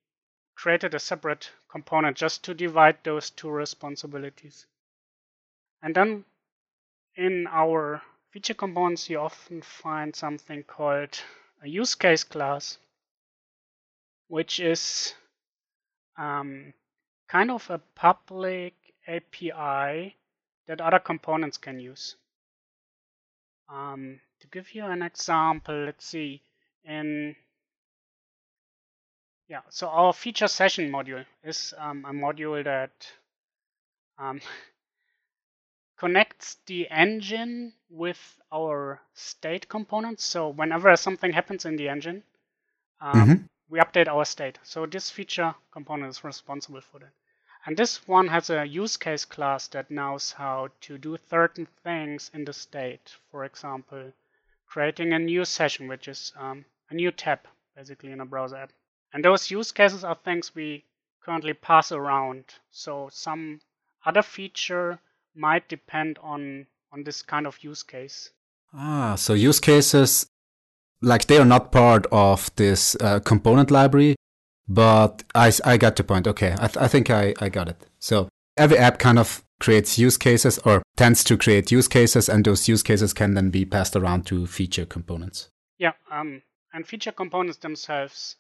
[0.55, 4.67] created a separate component just to divide those two responsibilities.
[5.83, 6.25] And then
[7.17, 11.21] in our feature components, you often find something called
[11.63, 12.79] a use case class,
[14.29, 15.15] which is
[16.19, 16.73] um,
[17.29, 18.75] kind of a public
[19.07, 20.17] API
[20.67, 22.17] that other components can use.
[23.69, 26.43] Um, to give you an example, let's see,
[26.85, 27.35] in
[29.49, 32.91] yeah, so our feature session module is um, a module that
[34.19, 34.41] um,
[35.99, 38.19] connects the engine with
[38.53, 40.25] our state components.
[40.25, 42.25] So whenever something happens in the engine,
[43.01, 43.43] um, mm-hmm.
[43.69, 44.59] We update our state.
[44.63, 47.13] So this feature component is responsible for that.
[47.67, 52.31] And this one has a use case class that knows how to do certain things
[52.33, 53.13] in the state.
[53.31, 54.13] For example,
[54.67, 57.41] creating a new session, which is um, a new tab,
[57.75, 58.73] basically in a browser app.
[59.13, 60.85] And those use cases are things we
[61.25, 62.45] currently pass around.
[62.71, 63.61] So some
[64.05, 65.01] other feature
[65.35, 68.31] might depend on on this kind of use case.
[68.73, 70.27] Ah, so use cases
[71.03, 74.17] like they are not part of this uh, component library,
[74.69, 76.27] but I, I got the point.
[76.27, 77.87] Okay, I, th- I think I, I got it.
[77.99, 82.45] So every app kind of creates use cases or tends to create use cases, and
[82.45, 85.49] those use cases can then be passed around to feature components.
[85.79, 88.37] Yeah, um, and feature components themselves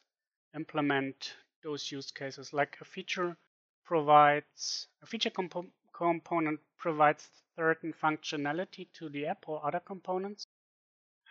[0.54, 2.52] implement those use cases.
[2.52, 3.36] Like a feature
[3.84, 10.46] provides a feature compo- component provides certain functionality to the app or other components,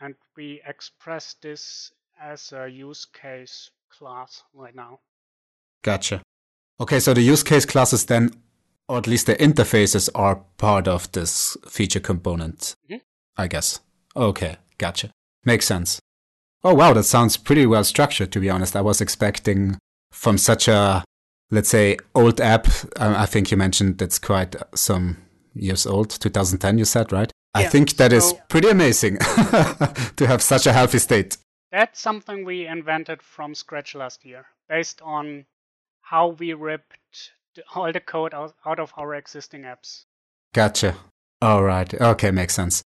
[0.02, 5.00] and we express this as a use case class right now.
[5.84, 6.22] Gotcha.
[6.80, 8.32] Okay, so the use case classes then,
[8.90, 12.98] or at least the interfaces, are part of this feature component, mm-hmm.
[13.38, 13.80] I guess.
[14.16, 15.12] Okay, gotcha.
[15.44, 16.00] Makes sense.
[16.64, 18.76] Oh, wow, that sounds pretty well structured, to be honest.
[18.76, 19.78] I was expecting
[20.12, 21.04] from such a,
[21.52, 22.68] let's say, old app.
[22.98, 25.18] I think you mentioned it's quite some
[25.56, 27.32] years old, 2010, you said, right?
[27.56, 29.18] Yeah, I think that so is pretty amazing
[30.18, 31.38] to have such a healthy state.
[31.72, 35.46] That's something we invented from scratch last year, based on
[36.02, 37.32] how we ripped
[37.74, 40.06] all the code out, out of our existing apps.
[40.53, 40.95] Gotcha.
[41.41, 41.93] All right.
[41.93, 42.84] Okay, makes sense.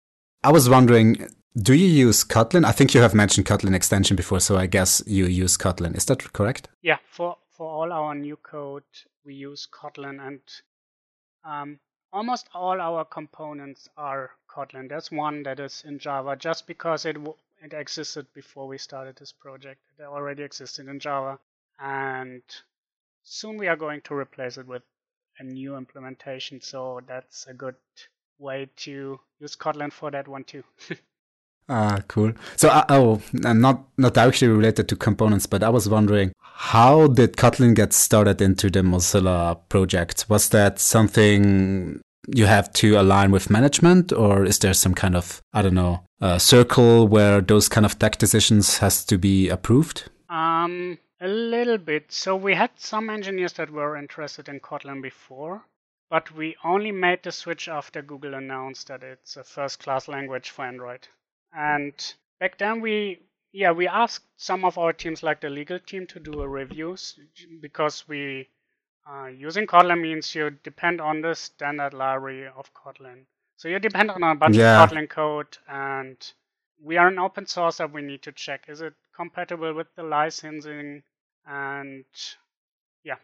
[0.42, 2.64] I was wondering, do you use Kotlin?
[2.64, 5.96] I think you have mentioned Kotlin extension before, so I guess you use Kotlin.
[5.96, 6.68] Is that correct?
[6.82, 8.82] Yeah, for, for all our new code,
[9.24, 10.40] we use Kotlin, and
[11.44, 11.78] um,
[12.14, 14.88] almost all our components are Kotlin.
[14.88, 17.16] There's one that is in Java just because it
[17.62, 19.80] it existed before we started this project.
[19.98, 21.38] It already existed in Java,
[21.78, 22.42] and
[23.24, 24.82] soon we are going to replace it with
[25.38, 26.60] a new implementation.
[26.60, 27.76] So that's a good
[28.38, 30.62] way to use Kotlin for that one too.
[31.66, 32.32] Ah, cool.
[32.56, 37.38] So, uh, oh, not not directly related to components, but I was wondering, how did
[37.38, 40.26] Kotlin get started into the Mozilla project?
[40.28, 45.42] Was that something you have to align with management, or is there some kind of
[45.52, 46.04] I don't know
[46.38, 50.10] circle where those kind of tech decisions has to be approved?
[50.28, 52.12] Um, a little bit.
[52.12, 55.64] So we had some engineers that were interested in Kotlin before,
[56.10, 60.64] but we only made the switch after Google announced that it's a first-class language for
[60.66, 61.08] Android
[61.52, 61.94] And
[62.40, 63.20] back then we
[63.52, 66.96] yeah we asked some of our teams like the legal team to do a review
[67.60, 68.48] because we
[69.06, 73.26] uh, using Kotlin means you depend on the standard library of Kotlin.
[73.56, 74.82] So you depend on a bunch yeah.
[74.82, 76.16] of Kotlin code, and
[76.82, 80.02] we are an open source that we need to check is it compatible with the
[80.02, 81.02] licensing,
[81.46, 82.04] and
[83.04, 83.16] yeah.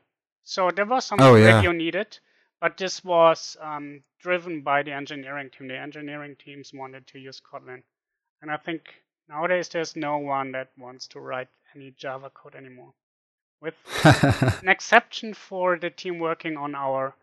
[0.42, 1.56] So there was some oh, yeah.
[1.56, 2.18] review needed,
[2.60, 5.68] but this was um, driven by the engineering team.
[5.68, 7.82] The engineering teams wanted to use Kotlin,
[8.42, 8.94] and I think
[9.28, 12.92] nowadays there's no one that wants to write any Java code anymore
[13.60, 13.74] with
[14.62, 17.14] an exception for the team working on our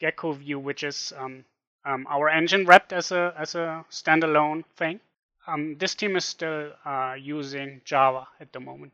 [0.00, 1.44] Gecko view, which is um,
[1.84, 5.00] um, our engine wrapped as a as a standalone thing.
[5.46, 8.92] Um, this team is still uh, using Java at the moment.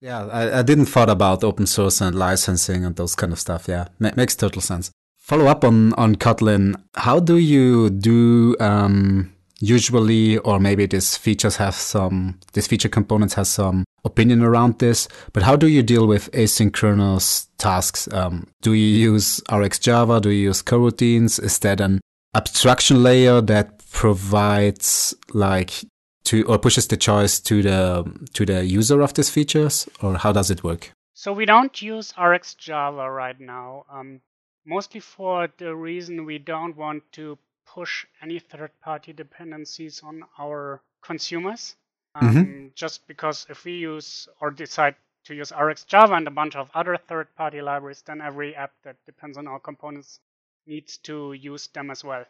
[0.00, 3.66] Yeah, I, I, didn't thought about open source and licensing and those kind of stuff.
[3.68, 4.90] Yeah, M- makes total sense.
[5.16, 6.74] Follow up on on Kotlin.
[6.94, 13.34] How do you do um, usually, or maybe this features have some, this feature components
[13.34, 18.12] has some opinion around this, but how do you deal with asynchronous tasks?
[18.12, 20.20] Um, do you use RxJava?
[20.20, 21.42] Do you use coroutines?
[21.42, 22.00] Is that an
[22.34, 25.84] abstraction layer that provides like
[26.24, 29.88] to, or pushes the choice to the, to the user of these features?
[30.02, 30.92] Or how does it work?
[31.14, 33.84] So we don't use RxJava right now.
[33.92, 34.20] Um,
[34.66, 41.76] mostly for the reason we don't want to push any third-party dependencies on our consumers.
[42.14, 42.66] Um, mm-hmm.
[42.74, 46.96] Just because if we use or decide to use RxJava and a bunch of other
[46.96, 50.20] third-party libraries, then every app that depends on our components
[50.66, 52.24] needs to use them as well.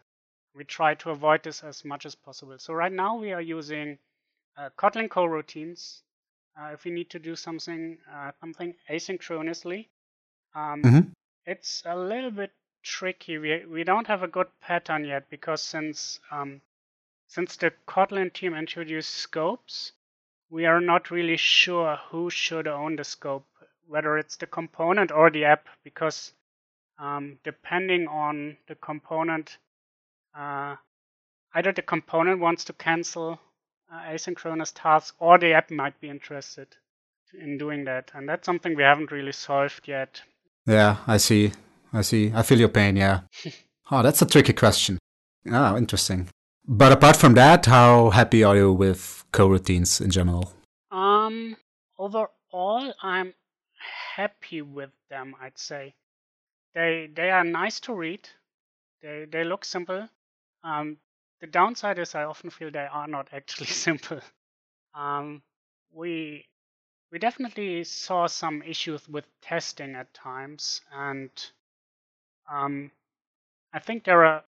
[0.55, 2.59] We try to avoid this as much as possible.
[2.59, 3.99] So right now we are using
[4.57, 6.03] uh, Kotlin coroutines.
[6.61, 9.89] Uh, if we need to do something uh, something asynchronously,
[10.55, 11.09] um, mm-hmm.
[11.47, 12.53] it's a little bit
[12.83, 13.39] tricky.
[13.39, 16.61] We we don't have a good pattern yet because since um,
[17.33, 19.93] since the Kotlin team introduced scopes,
[20.51, 23.47] we are not really sure who should own the scope,
[23.87, 26.35] whether it's the component or the app, because
[26.99, 29.57] um, depending on the component,
[30.39, 30.77] uh,
[31.55, 33.41] either the component wants to cancel
[33.91, 36.69] uh, asynchronous tasks or the app might be interested
[37.33, 38.11] in doing that.
[38.13, 40.21] And that's something we haven't really solved yet.
[40.67, 41.53] Yeah, I see.
[41.95, 42.31] I see.
[42.35, 43.21] I feel your pain, yeah.
[43.91, 44.99] oh, that's a tricky question.
[45.51, 46.29] Oh, interesting.
[46.67, 50.53] But apart from that, how happy are you with coroutines in general?
[50.91, 51.57] Um,
[51.99, 53.35] overall, I'm
[54.17, 55.35] happy with them.
[55.41, 55.95] I'd say
[56.75, 58.29] they they are nice to read.
[59.03, 60.09] They they look simple.
[60.63, 60.99] Um,
[61.41, 64.21] the downside is I often feel they are not actually simple.
[64.95, 65.43] Um,
[65.93, 66.47] we
[67.11, 71.31] we definitely saw some issues with testing at times, and
[72.51, 72.91] um,
[73.73, 74.45] I think there are,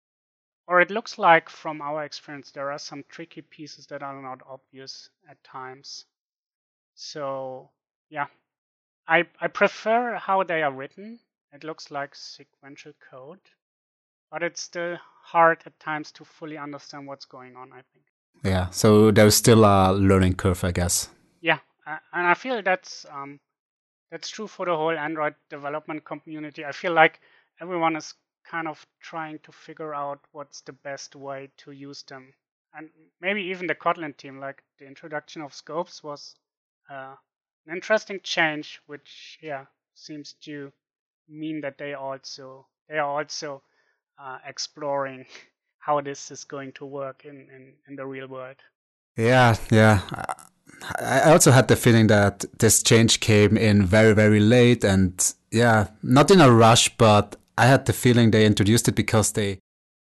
[0.71, 4.41] or it looks like from our experience, there are some tricky pieces that are not
[4.49, 6.05] obvious at times.
[6.95, 7.71] So
[8.09, 8.27] yeah,
[9.09, 11.19] I I prefer how they are written.
[11.53, 13.41] It looks like sequential code,
[14.31, 17.73] but it's still hard at times to fully understand what's going on.
[17.73, 18.05] I think.
[18.45, 21.11] Yeah, so there's still a learning curve, I guess.
[21.41, 23.41] Yeah, and I feel that's um,
[24.13, 26.65] that's true for the whole Android development community.
[26.65, 27.21] I feel like
[27.61, 28.15] everyone is
[28.49, 32.33] kind of trying to figure out what's the best way to use them.
[32.75, 36.35] And maybe even the Kotlin team, like the introduction of scopes was
[36.91, 37.15] uh,
[37.67, 40.73] an interesting change, which yeah seems to
[41.29, 43.63] mean that they also they are also
[44.19, 45.27] uh, exploring
[45.79, 48.57] how this is going to work in, in, in the real world.
[49.17, 50.01] Yeah, yeah.
[50.99, 55.89] I also had the feeling that this change came in very, very late and yeah,
[56.03, 59.59] not in a rush, but I had the feeling they introduced it because they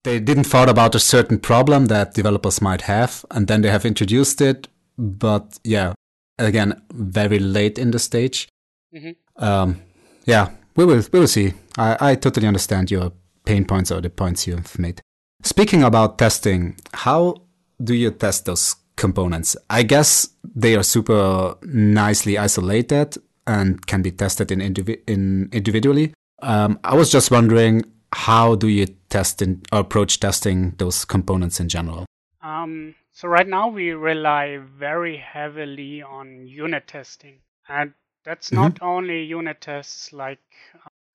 [0.04, 3.86] they didn't thought about a certain problem that developers might have, and then they have
[3.86, 4.68] introduced it.
[4.98, 5.94] But yeah,
[6.38, 8.48] again, very late in the stage.
[8.96, 9.44] Mm-hmm.
[9.44, 9.82] Um,
[10.26, 11.54] yeah, we will we will see.
[11.76, 13.14] I, I totally understand your
[13.46, 15.02] pain points or the points you've made.
[15.44, 17.42] Speaking about testing, how
[17.84, 19.58] do you test those components?
[19.70, 26.14] I guess they are super nicely isolated and can be tested in, indivi- in individually.
[26.42, 31.70] Um, I was just wondering, how do you test and approach testing those components in
[31.70, 32.06] general?
[32.42, 38.62] Um, so right now we rely very heavily on unit testing, and that's mm-hmm.
[38.62, 40.40] not only unit tests like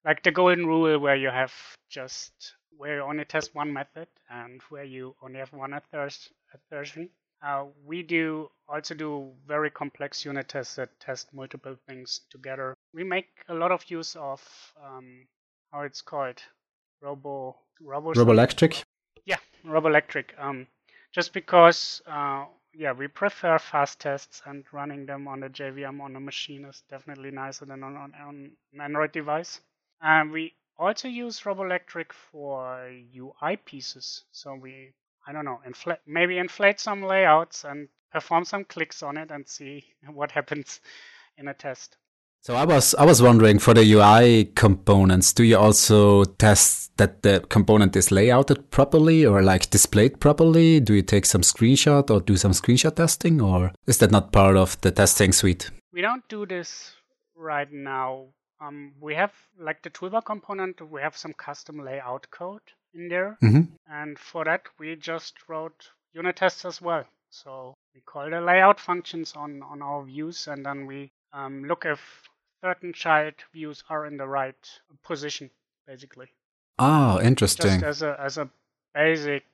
[0.05, 1.53] like the golden rule where you have
[1.89, 2.33] just
[2.77, 7.09] where you only test one method and where you only have one assertion.
[7.45, 12.75] Uh, we do also do very complex unit tests that test multiple things together.
[12.95, 14.43] We make a lot of use of
[14.83, 15.27] um,
[15.73, 16.41] how it's called,
[17.03, 18.85] Robo Robo Robolectric.
[19.27, 19.37] Yeah,
[19.67, 20.31] Robolectric.
[20.39, 20.67] Um,
[21.13, 26.17] just because uh, yeah, we prefer fast tests and running them on the JVM on
[26.17, 29.61] a machine is definitely nicer than on, on, on an Android device.
[30.01, 34.25] And we also use Robolectric for UI pieces.
[34.33, 34.93] So we,
[35.27, 39.49] I don't know, inflate, maybe inflate some layouts and perform some clicks on it and
[39.49, 40.81] see what happens
[41.39, 41.97] in a test.
[42.41, 47.23] So I was I was wondering for the UI components, do you also test that
[47.23, 50.79] the component is layouted properly or like displayed properly?
[50.79, 54.59] Do you take some screenshot or do some screenshot testing or is that not part
[54.59, 55.71] of the testing suite?
[55.91, 56.93] We don't do this
[57.35, 58.27] right now.
[58.61, 62.61] Um, we have like the toolbar component, we have some custom layout code
[62.95, 63.39] in there.
[63.43, 63.75] Mm-hmm.
[63.91, 67.05] And for that we just wrote unit tests as well.
[67.31, 71.85] So we call the layout functions on, on our views and then we um, look
[71.85, 72.01] if
[72.65, 75.51] certain child views are in the right position,
[75.87, 76.29] basically.
[76.79, 77.81] Oh, interesting.
[77.81, 78.49] Just as a as a
[78.95, 79.45] basic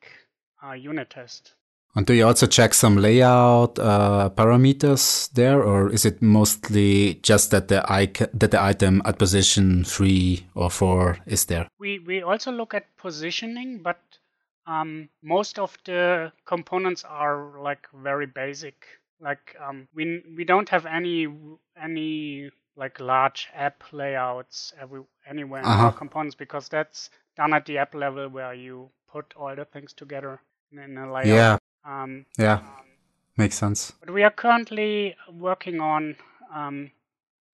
[0.64, 1.54] uh, unit test.
[1.96, 7.50] And do you also check some layout uh, parameters there, or is it mostly just
[7.50, 7.82] that the
[8.34, 11.66] that the item at position three or four is there?
[11.78, 13.98] We we also look at positioning, but
[14.66, 18.86] um, most of the components are like very basic.
[19.20, 21.26] Like um, we we don't have any
[21.80, 25.86] any like large app layouts every anywhere in Uh-huh.
[25.86, 29.92] our components because that's done at the app level where you put all the things
[29.92, 30.40] together
[30.72, 31.26] in, in a layout.
[31.26, 32.60] Yeah, Um, yeah,
[33.36, 33.92] makes sense.
[34.00, 36.16] but we are currently working on
[36.54, 36.90] um,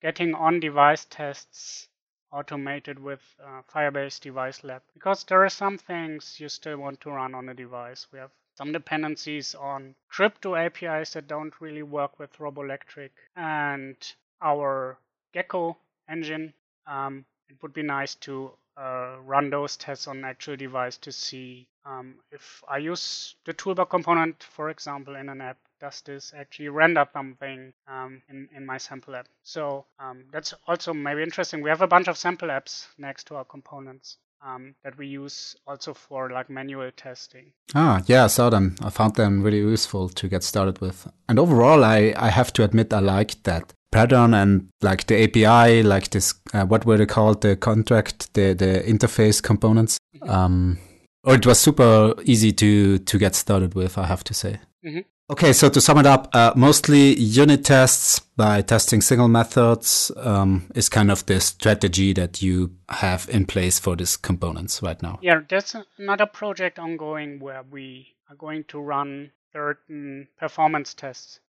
[0.02, 1.88] getting on-device tests
[2.32, 7.10] automated with uh, Firebase Device Lab because there are some things you still want to
[7.10, 8.06] run on a device.
[8.12, 13.96] We have some dependencies on crypto APIs that don't really work with Robolectric and
[14.42, 14.98] our
[15.32, 15.76] Gecko
[16.08, 16.52] engine.
[16.86, 21.68] Um, it would be nice to uh, run those tests on actual device to see
[21.86, 26.68] um, if I use the toolbar component, for example, in an app, does this actually
[26.68, 29.28] render something um, in, in my sample app?
[29.42, 31.62] So um, that's also maybe interesting.
[31.62, 35.54] We have a bunch of sample apps next to our components um, that we use
[35.66, 37.52] also for like manual testing.
[37.74, 38.76] Ah, yeah, I saw them.
[38.82, 41.08] I found them really useful to get started with.
[41.28, 45.82] And overall, I, I have to admit, I liked that pattern and like the API,
[45.82, 47.42] like this, uh, what were they called?
[47.42, 49.98] The contract, the, the interface components.
[50.22, 50.78] Um,
[51.26, 54.60] or it was super easy to, to get started with, I have to say.
[54.84, 55.04] Mhm.
[55.28, 60.70] Okay, so to sum it up, uh, mostly unit tests by testing single methods um,
[60.76, 65.18] is kind of the strategy that you have in place for these components right now.
[65.20, 71.40] Yeah, there's another project ongoing where we are going to run certain performance tests,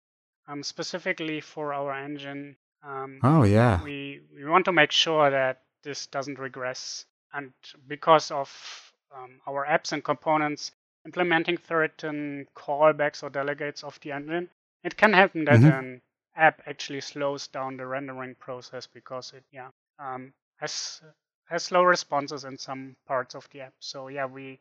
[0.48, 2.56] um, specifically for our engine.
[2.82, 3.82] Um, Oh, yeah.
[3.84, 7.04] we we want to make sure that this doesn't regress,
[7.34, 7.52] and
[7.86, 8.48] because of
[9.14, 10.72] um, our apps and components
[11.04, 14.48] implementing certain callbacks or delegates of the engine,
[14.82, 15.78] it can happen that Mhm.
[15.78, 16.02] an
[16.34, 21.00] app actually slows down the rendering process because it yeah um, has
[21.46, 23.74] has slow responses in some parts of the app.
[23.80, 24.60] So yeah, we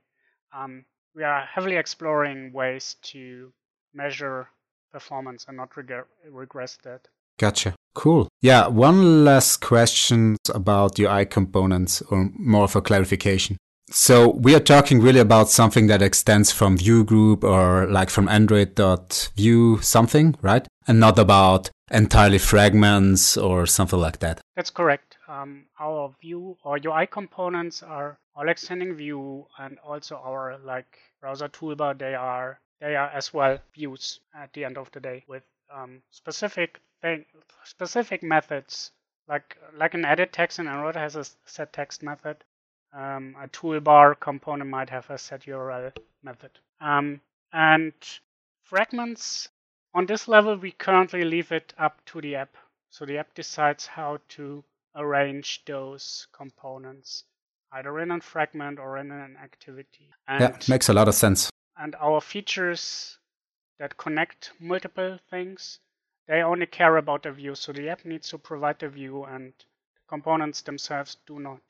[0.54, 0.86] um,
[1.16, 3.52] we are heavily exploring ways to
[3.94, 4.48] measure
[4.92, 7.08] performance and not regre- regress that.
[7.40, 7.76] Gotcha.
[7.94, 8.28] Cool.
[8.42, 13.58] Yeah, one last question about UI components or more of a clarification.
[13.92, 18.28] So we are talking really about something that extends from view group or like from
[18.28, 20.68] Android.view something, right?
[20.88, 24.42] And not about entirely fragments or something like that.
[24.56, 25.18] That's correct.
[25.28, 31.48] Um, our view or UI components are all extending view and also our like browser
[31.48, 31.98] toolbar.
[31.98, 36.02] They are they are as well views at the end of the day with um,
[36.10, 37.26] specific thing
[37.64, 38.92] specific methods
[39.28, 42.44] like like an edit text in Android has a set text method.
[42.96, 45.92] Um, a toolbar component might have a set URL
[46.24, 46.52] method.
[46.80, 47.20] Um,
[47.52, 47.94] and
[48.64, 49.50] fragments
[49.94, 52.56] on this level, we currently leave it up to the app.
[52.90, 54.64] So the app decides how to
[54.96, 57.26] arrange those components,
[57.74, 60.10] either in a fragment or in an activity.
[60.28, 61.50] And, yeah, makes a lot of sense.
[61.78, 63.18] and our features
[63.78, 65.80] that connect multiple things,
[66.28, 67.56] they only care about the view.
[67.56, 71.62] So the app needs to provide the view, and the components themselves do not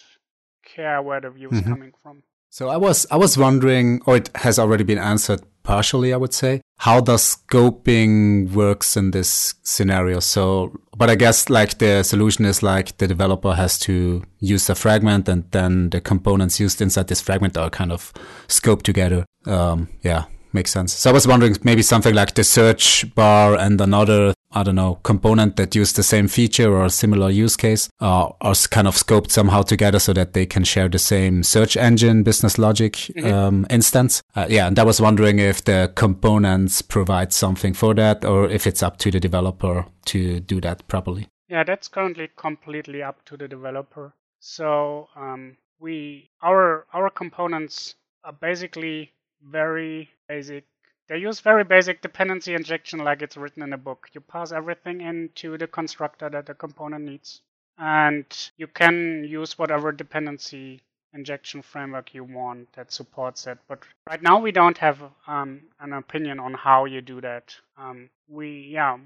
[0.75, 1.69] care where the view is Mhm.
[1.69, 2.23] coming from.
[2.49, 6.33] So I was I was wondering, or it has already been answered partially, I would
[6.33, 6.61] say.
[6.79, 10.19] How does scoping works in this scenario?
[10.19, 14.75] So, but I guess like the solution is like the developer has to use a
[14.75, 18.13] fragment, and then the components used inside this fragment are kind of
[18.47, 19.25] scoped together.
[19.45, 20.23] Um, yeah,
[20.55, 20.93] makes sense.
[20.93, 24.95] So I was wondering maybe something like the search bar and another I don't know,
[25.03, 28.95] component that use the same feature or a similar use case uh, are kind of
[28.95, 33.33] scoped somehow together so that they can share the same search engine business logic mm-hmm.
[33.33, 34.23] um, instance.
[34.33, 38.65] Uh, yeah, and I was wondering if the components provide something for that or if
[38.65, 41.27] it's up to the developer to do that properly.
[41.49, 44.13] Yeah, that's currently completely up to the developer.
[44.39, 50.65] So um, we our our components are basically very basic.
[51.07, 54.09] They use very basic dependency injection like it's written in a book.
[54.13, 57.41] You pass everything into the constructor that the component needs.
[57.77, 58.25] And
[58.57, 60.81] you can use whatever dependency
[61.13, 63.57] injection framework you want that supports it.
[63.67, 67.55] But right now we don't have um, an opinion on how you do that.
[67.77, 68.97] Um, we yeah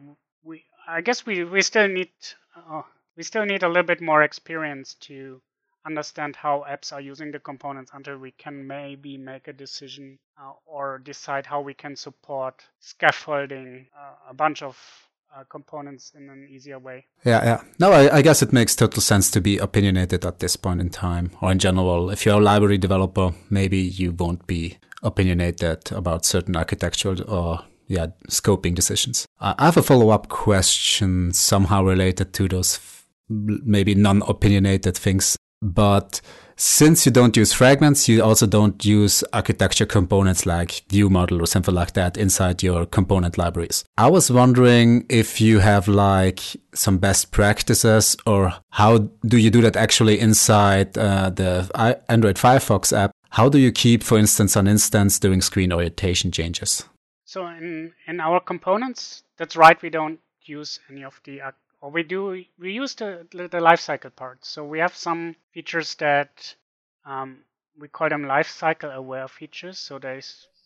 [0.43, 2.09] we I guess we we still need
[2.55, 2.81] uh,
[3.15, 5.41] we still need a little bit more experience to
[5.85, 10.51] understand how apps are using the components until we can maybe make a decision uh,
[10.65, 14.77] or decide how we can support scaffolding uh, a bunch of
[15.35, 17.05] uh, components in an easier way.
[17.23, 17.61] Yeah, yeah.
[17.79, 20.89] No, I, I, guess it makes total sense to be opinionated at this point in
[20.89, 22.09] time, or in general.
[22.09, 28.07] If you're a library developer, maybe you won't be opinionated about certain architectural or yeah
[28.29, 29.27] scoping decisions.
[29.39, 35.37] I have a follow up question somehow related to those f- maybe non opinionated things
[35.61, 36.21] but
[36.61, 41.47] since you don't use fragments, you also don't use architecture components like view model or
[41.47, 43.85] something like that inside your component libraries.
[43.97, 46.41] I was wondering if you have like
[46.73, 52.91] some best practices or how do you do that actually inside uh, the Android Firefox
[52.91, 53.11] app?
[53.29, 56.83] How do you keep, for instance, an instance doing screen orientation changes?
[57.23, 61.39] So in, in our components, that's right, we don't use any of the
[61.81, 64.43] or we do we use the the lifecycle part.
[64.45, 66.55] So we have some features that
[67.05, 67.39] um,
[67.79, 69.79] we call them lifecycle aware features.
[69.79, 70.21] So they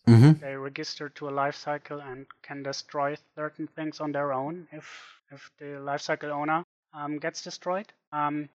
[0.06, 0.32] mm-hmm.
[0.40, 4.86] they register to a lifecycle and can destroy certain things on their own if
[5.30, 7.92] if the lifecycle owner um, gets destroyed.
[8.12, 8.48] Um,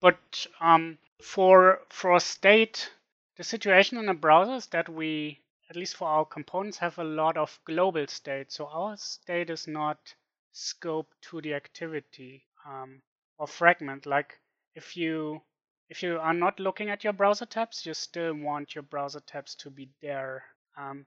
[0.00, 2.90] but um, for for state,
[3.36, 7.04] the situation in the browser is that we at least for our components have a
[7.04, 8.50] lot of global state.
[8.50, 10.14] So our state is not
[10.52, 13.02] scope to the activity um,
[13.38, 14.06] or fragment.
[14.06, 14.38] Like
[14.74, 15.42] if you
[15.88, 19.56] if you are not looking at your browser tabs, you still want your browser tabs
[19.56, 20.44] to be there.
[20.76, 21.04] Um,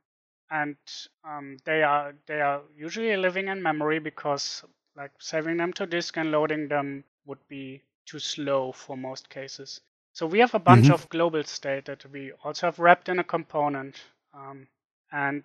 [0.52, 0.76] and
[1.24, 4.64] um, they are they are usually living in memory because
[4.96, 9.82] like saving them to disk and loading them would be too slow for most cases.
[10.12, 10.94] So we have a bunch mm-hmm.
[10.94, 13.96] of global state that we also have wrapped in a component.
[14.34, 14.68] Um,
[15.12, 15.44] and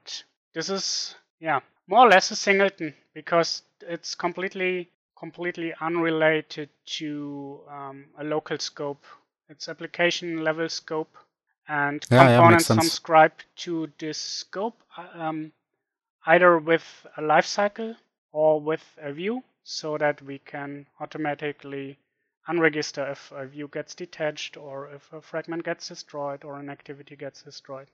[0.53, 8.05] this is yeah more or less a singleton because it's completely completely unrelated to um,
[8.19, 9.05] a local scope.
[9.49, 11.17] It's application level scope,
[11.69, 14.81] and yeah, components yeah, subscribe to this scope
[15.15, 15.53] um,
[16.27, 16.85] either with
[17.17, 17.97] a lifecycle
[18.33, 21.99] or with a view, so that we can automatically
[22.49, 27.17] unregister if a view gets detached or if a fragment gets destroyed or an activity
[27.17, 27.89] gets destroyed.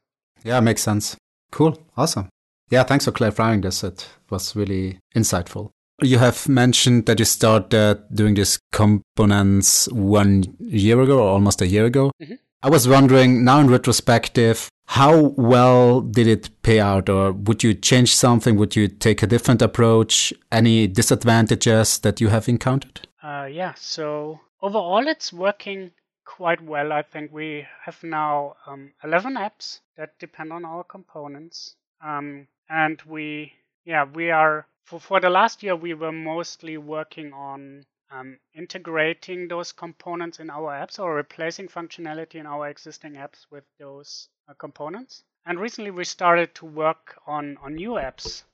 [0.44, 1.16] Yeah, makes sense.
[1.50, 1.78] Cool.
[1.96, 2.28] Awesome.
[2.70, 3.84] Yeah, thanks for clarifying this.
[3.84, 5.70] It was really insightful.
[6.02, 11.66] You have mentioned that you started doing these components one year ago or almost a
[11.66, 12.10] year ago.
[12.20, 12.34] Mm-hmm.
[12.62, 17.74] I was wondering now in retrospective, how well did it pay out or would you
[17.74, 18.56] change something?
[18.56, 20.32] Would you take a different approach?
[20.50, 23.06] Any disadvantages that you have encountered?
[23.22, 25.92] Uh, yeah, so overall it's working
[26.24, 26.92] quite well.
[26.92, 31.76] I think we have now um, 11 apps that depend on our components.
[32.02, 33.52] Um, and we
[33.84, 39.48] yeah we are for, for the last year we were mostly working on um, integrating
[39.48, 44.54] those components in our apps or replacing functionality in our existing apps with those uh,
[44.54, 45.24] components.
[45.46, 48.44] And recently we started to work on on new apps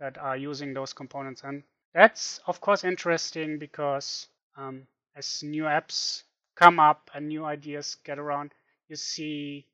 [0.00, 1.42] that are using those components.
[1.44, 1.62] And
[1.94, 6.24] that's of course interesting because um, as new apps
[6.56, 8.52] come up and new ideas get around
[8.88, 9.66] you see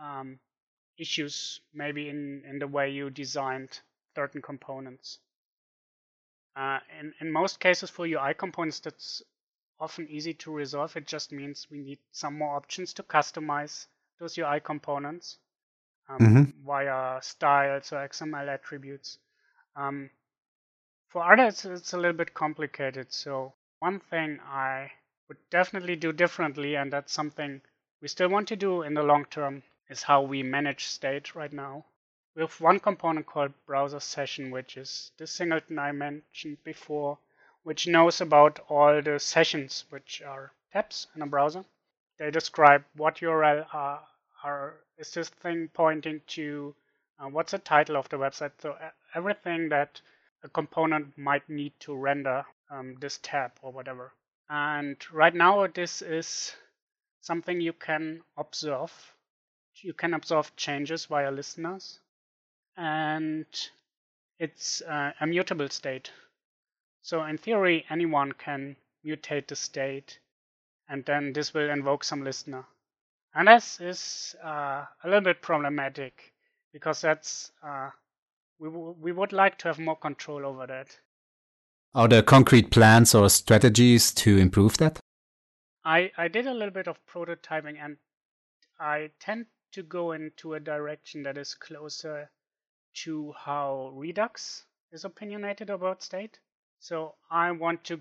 [0.00, 0.38] um,
[0.98, 3.80] issues maybe in, in the way you designed
[4.14, 5.18] certain components.
[6.56, 9.22] Uh, in, in most cases for UI components, that's
[9.80, 10.96] often easy to resolve.
[10.96, 13.86] It just means we need some more options to customize
[14.18, 15.38] those UI components
[16.08, 16.66] um, mm-hmm.
[16.66, 19.18] via styles or XML attributes.
[19.76, 20.10] Um,
[21.08, 23.12] for others, it's a little bit complicated.
[23.12, 24.90] So one thing I
[25.28, 27.60] would definitely do differently, and that's something
[28.02, 31.52] we still want to do in the long term, is how we manage state right
[31.52, 31.84] now.
[32.34, 37.18] We have one component called browser session, which is the singleton I mentioned before,
[37.62, 41.64] which knows about all the sessions, which are tabs in a browser.
[42.18, 44.02] They describe what URL are,
[44.44, 46.74] are is this thing pointing to,
[47.18, 48.52] uh, what's the title of the website.
[48.58, 48.76] So
[49.14, 50.00] everything that
[50.42, 54.12] a component might need to render um, this tab or whatever.
[54.48, 56.54] And right now, this is
[57.20, 58.92] something you can observe.
[59.82, 62.00] You can observe changes via listeners,
[62.76, 63.46] and
[64.38, 66.10] it's uh, a mutable state.
[67.02, 70.18] So in theory, anyone can mutate the state,
[70.88, 72.64] and then this will invoke some listener.
[73.34, 76.32] And this is uh, a little bit problematic
[76.72, 77.90] because that's uh,
[78.58, 80.88] we, w- we would like to have more control over that.
[81.94, 84.98] Are there concrete plans or strategies to improve that?
[85.84, 87.96] I, I did a little bit of prototyping and
[88.80, 92.30] I tend to go into a direction that is closer
[92.94, 96.38] to how Redux is opinionated about state.
[96.80, 98.00] So I want to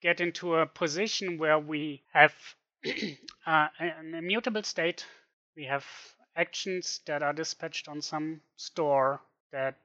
[0.00, 2.34] get into a position where we have
[3.46, 5.04] uh, an immutable state.
[5.56, 5.84] We have
[6.36, 9.20] actions that are dispatched on some store
[9.52, 9.76] that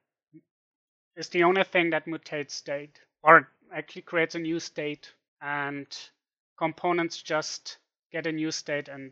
[1.15, 5.11] is the only thing that mutates state or actually creates a new state
[5.41, 5.87] and
[6.57, 7.77] components just
[8.11, 9.11] get a new state and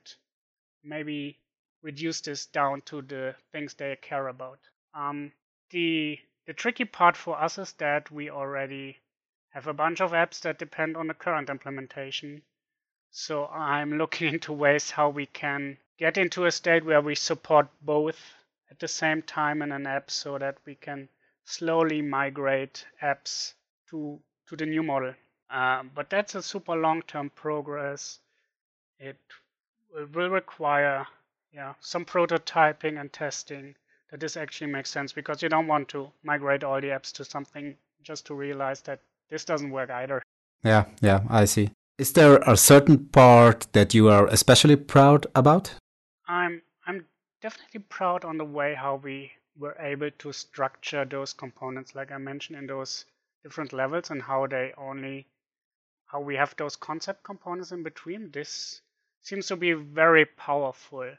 [0.84, 1.40] maybe
[1.82, 4.60] reduce this down to the things they care about.
[4.94, 5.32] Um,
[5.70, 9.00] the the tricky part for us is that we already
[9.50, 12.42] have a bunch of apps that depend on the current implementation.
[13.12, 17.68] So I'm looking into ways how we can get into a state where we support
[17.82, 18.34] both
[18.70, 21.10] at the same time in an app so that we can
[21.44, 23.54] slowly migrate apps
[23.90, 25.14] to to the new model.
[25.50, 28.20] Uh, but that's a super long-term progress.
[29.00, 29.18] It
[29.94, 31.06] will require
[31.54, 33.76] yeah some prototyping and testing
[34.10, 37.26] that this actually makes sense because you don't want to migrate all the apps to
[37.26, 39.00] something just to realize that
[39.30, 40.22] this doesn't work either.
[40.64, 41.72] Yeah, yeah, I see.
[41.98, 45.74] Is there a certain part that you are especially proud about?
[46.28, 47.06] I'm I'm
[47.42, 52.18] definitely proud on the way how we were able to structure those components like I
[52.18, 53.06] mentioned in those
[53.44, 55.28] different levels and how they only
[56.06, 58.32] how we have those concept components in between.
[58.32, 58.82] This
[59.22, 61.10] seems to be very powerful,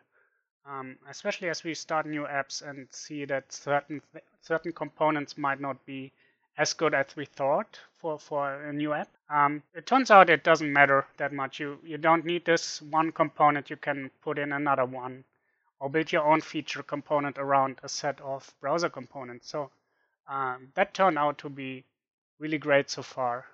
[0.66, 5.60] um, especially as we start new apps and see that certain th- certain components might
[5.60, 6.12] not be
[6.58, 9.08] as good as we thought for, for a new app.
[9.30, 11.60] Um, it turns out it doesn't matter that much.
[11.60, 13.70] You you don't need this one component.
[13.70, 15.24] You can put in another one,
[15.80, 19.48] or build your own feature component around a set of browser components.
[19.50, 19.70] So
[20.28, 21.84] um, that turned out to be
[22.38, 23.46] really great so far.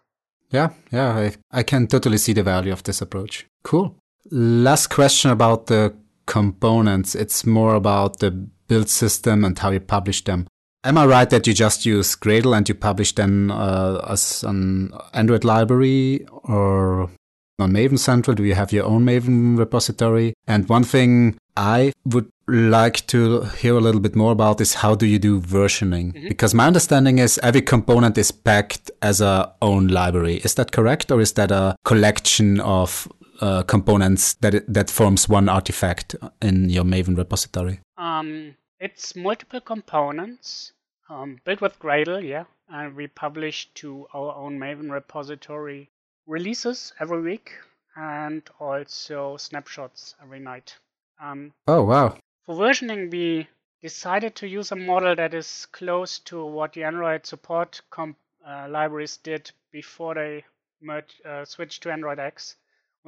[0.51, 3.47] Yeah, yeah, I, I can totally see the value of this approach.
[3.63, 3.95] Cool.
[4.31, 5.95] Last question about the
[6.29, 7.17] components.
[7.17, 10.47] It's more about the build system and how you publish them.
[10.85, 14.93] Am I right that you just use Gradle and you publish them uh, as an
[15.13, 17.11] Android library or
[17.59, 18.37] on Maven Central?
[18.37, 20.35] Do you have your own Maven repository?
[20.47, 24.95] And one thing I would like to hear a little bit more about is how
[24.95, 26.13] do you do versioning?
[26.13, 26.29] Mm-hmm.
[26.29, 30.37] Because my understanding is every component is packed as a own library.
[30.45, 33.09] Is that correct, or is that a collection of
[33.41, 37.81] uh, components that that forms one artifact in your Maven repository?
[37.97, 40.73] Um, it's multiple components
[41.09, 45.91] um, built with Gradle, yeah, and we publish to our own Maven repository
[46.27, 47.53] releases every week
[47.97, 50.77] and also snapshots every night.
[51.21, 52.17] Um, oh wow!
[52.45, 53.49] For versioning, we
[53.83, 58.17] decided to use a model that is close to what the Android support comp,
[58.47, 60.45] uh, libraries did before they
[60.81, 62.57] merged, uh, switched to Android X,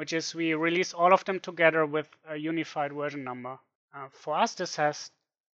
[0.00, 3.58] which is we release all of them together with a unified version number.
[3.94, 5.10] Uh, for us, this has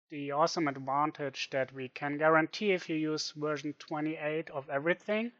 [0.10, 5.32] the awesome advantage that we can guarantee if you use version 28 of everything,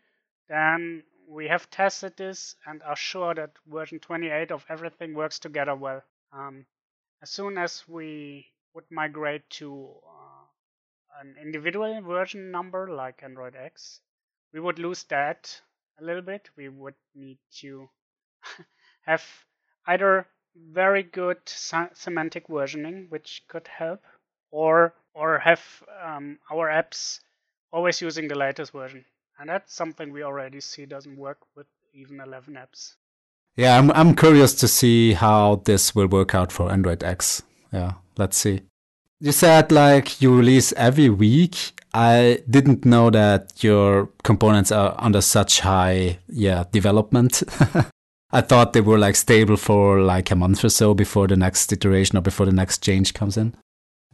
[0.48, 5.76] then we have tested this and are sure that version 28 of everything works together
[5.76, 6.02] well.
[6.32, 6.66] Um,
[7.22, 14.00] as soon as we would migrate to uh, an individual version number like Android X,
[14.54, 15.62] we would lose that
[16.00, 16.50] a little bit.
[16.56, 17.90] We would need to
[19.06, 19.24] have
[19.88, 24.02] either very good semantic versioning, which could help,
[24.52, 25.62] or or have
[26.04, 27.20] um, our apps
[27.72, 29.06] always using the latest version.
[29.40, 32.96] And that's something we already see doesn't work with even 11 apps.
[33.56, 37.44] Yeah, I'm I'm curious to see how this will work out for Android X.
[37.72, 38.62] Yeah, let's see.
[39.20, 41.80] You said like you release every week.
[41.94, 47.44] I didn't know that your components are under such high yeah development.
[48.34, 51.72] I thought they were like stable for like a month or so before the next
[51.72, 53.56] iteration or before the next change comes in.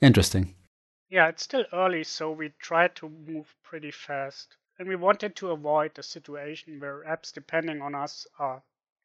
[0.02, 0.56] Interesting.
[1.10, 4.58] Yeah, it's still early, so we tried to move pretty fast.
[4.78, 8.62] And we wanted to avoid a situation where apps depending on us are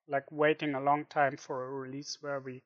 [0.08, 2.64] like waiting a long time for a release where we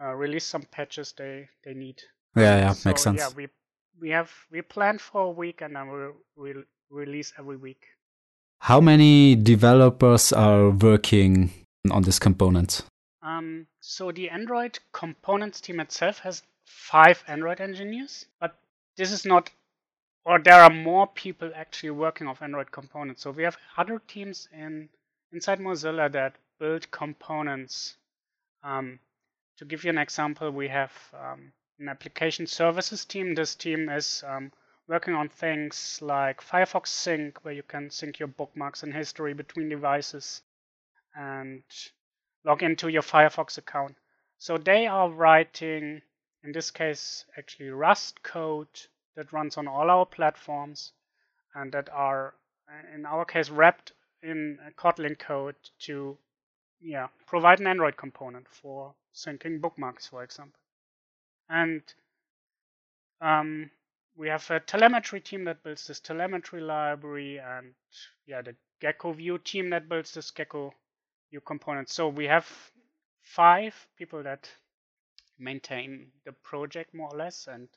[0.00, 2.02] uh, release some patches they, they need.
[2.34, 3.18] Yeah, yeah, so, makes sense.
[3.18, 3.48] Yeah, we
[4.00, 7.86] we have we planned for a week and then we'll, we'll release every week.
[8.60, 11.50] How many developers are working
[11.90, 12.82] on this component?
[13.22, 18.54] Um, so the Android components team itself has five Android engineers, but
[18.96, 19.50] this is not,
[20.26, 23.22] or there are more people actually working of Android components.
[23.22, 24.90] So we have other teams in
[25.32, 27.96] inside Mozilla that build components.
[28.62, 29.00] Um,
[29.56, 33.34] to give you an example, we have um, an application services team.
[33.34, 34.52] This team is um,
[34.90, 39.68] working on things like Firefox Sync, where you can sync your bookmarks and history between
[39.68, 40.42] devices
[41.14, 41.62] and
[42.44, 43.94] log into your Firefox account.
[44.38, 46.02] So they are writing,
[46.42, 48.66] in this case, actually Rust code
[49.14, 50.90] that runs on all our platforms
[51.54, 52.34] and that are,
[52.92, 53.92] in our case, wrapped
[54.24, 56.18] in Kotlin code to
[56.80, 60.58] yeah, provide an Android component for syncing bookmarks, for example.
[61.48, 61.82] And
[63.20, 63.70] um,
[64.16, 67.74] we have a telemetry team that builds this telemetry library, and
[68.26, 70.72] yeah, the Gecko View team that builds this Gecko
[71.30, 71.88] View component.
[71.88, 72.46] So we have
[73.22, 74.48] five people that
[75.38, 77.68] maintain the project more or less and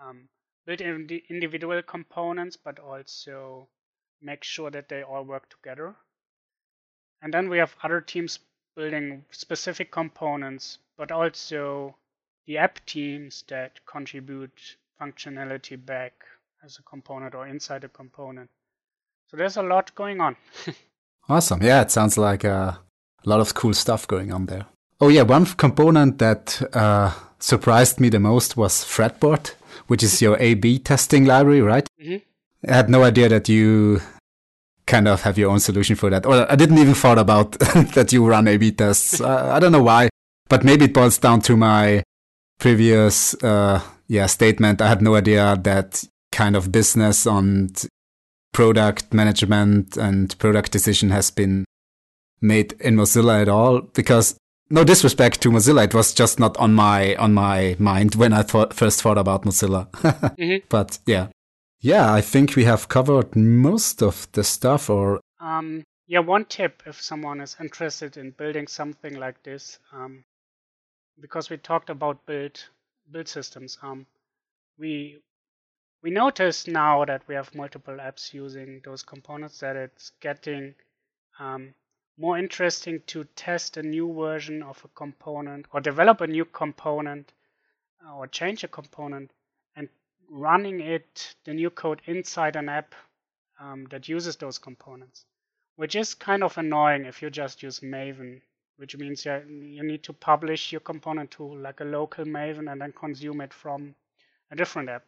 [0.00, 0.28] um,
[0.66, 3.68] build in individual components, but also
[4.20, 5.94] make sure that they all work together.
[7.22, 8.38] And then we have other teams
[8.76, 11.96] building specific components, but also
[12.46, 16.12] the app teams that contribute functionality back
[16.64, 18.48] as a component or inside a component.
[19.30, 20.36] So there's a lot going on.
[21.28, 21.62] awesome.
[21.62, 22.80] Yeah, it sounds like a
[23.24, 24.66] lot of cool stuff going on there.
[25.00, 29.54] Oh, yeah, one component that uh, surprised me the most was Fretboard,
[29.86, 31.86] which is your A B testing library, right?
[32.02, 32.70] Mm-hmm.
[32.70, 34.00] I had no idea that you
[34.88, 36.26] kind of have your own solution for that.
[36.26, 37.52] Or I didn't even thought about
[37.94, 39.20] that you run A/B tests.
[39.20, 40.08] I, I, don't know why,
[40.48, 42.02] but maybe it boils down to my
[42.58, 44.80] previous uh, yeah statement.
[44.80, 47.86] I had no idea that kind of business and
[48.52, 51.64] product management and product decision has been
[52.40, 54.36] made in Mozilla at all because
[54.70, 58.42] no disrespect to Mozilla, it was just not on my on my mind when I
[58.42, 59.90] thought, first thought about Mozilla.
[59.92, 60.66] mm-hmm.
[60.68, 61.28] But yeah,
[61.80, 64.90] yeah, I think we have covered most of the stuff.
[64.90, 70.24] Or um, yeah, one tip if someone is interested in building something like this, um,
[71.20, 72.60] because we talked about build
[73.10, 73.78] build systems.
[73.82, 74.06] Um,
[74.78, 75.20] we
[76.02, 80.74] we notice now that we have multiple apps using those components that it's getting
[81.40, 81.74] um,
[82.16, 87.32] more interesting to test a new version of a component or develop a new component
[88.06, 89.30] uh, or change a component
[89.76, 89.88] and
[90.30, 92.94] running it, the new code inside an app
[93.60, 95.24] um, that uses those components,
[95.76, 98.40] which is kind of annoying if you just use Maven,
[98.78, 102.92] which means you, need to publish your component to like a local Maven and then
[102.92, 103.94] consume it from
[104.52, 105.02] a different app.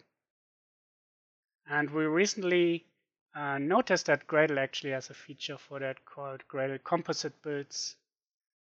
[1.68, 2.84] And we recently
[3.34, 7.94] uh, noticed that Gradle actually has a feature for that called Gradle Composite Builds,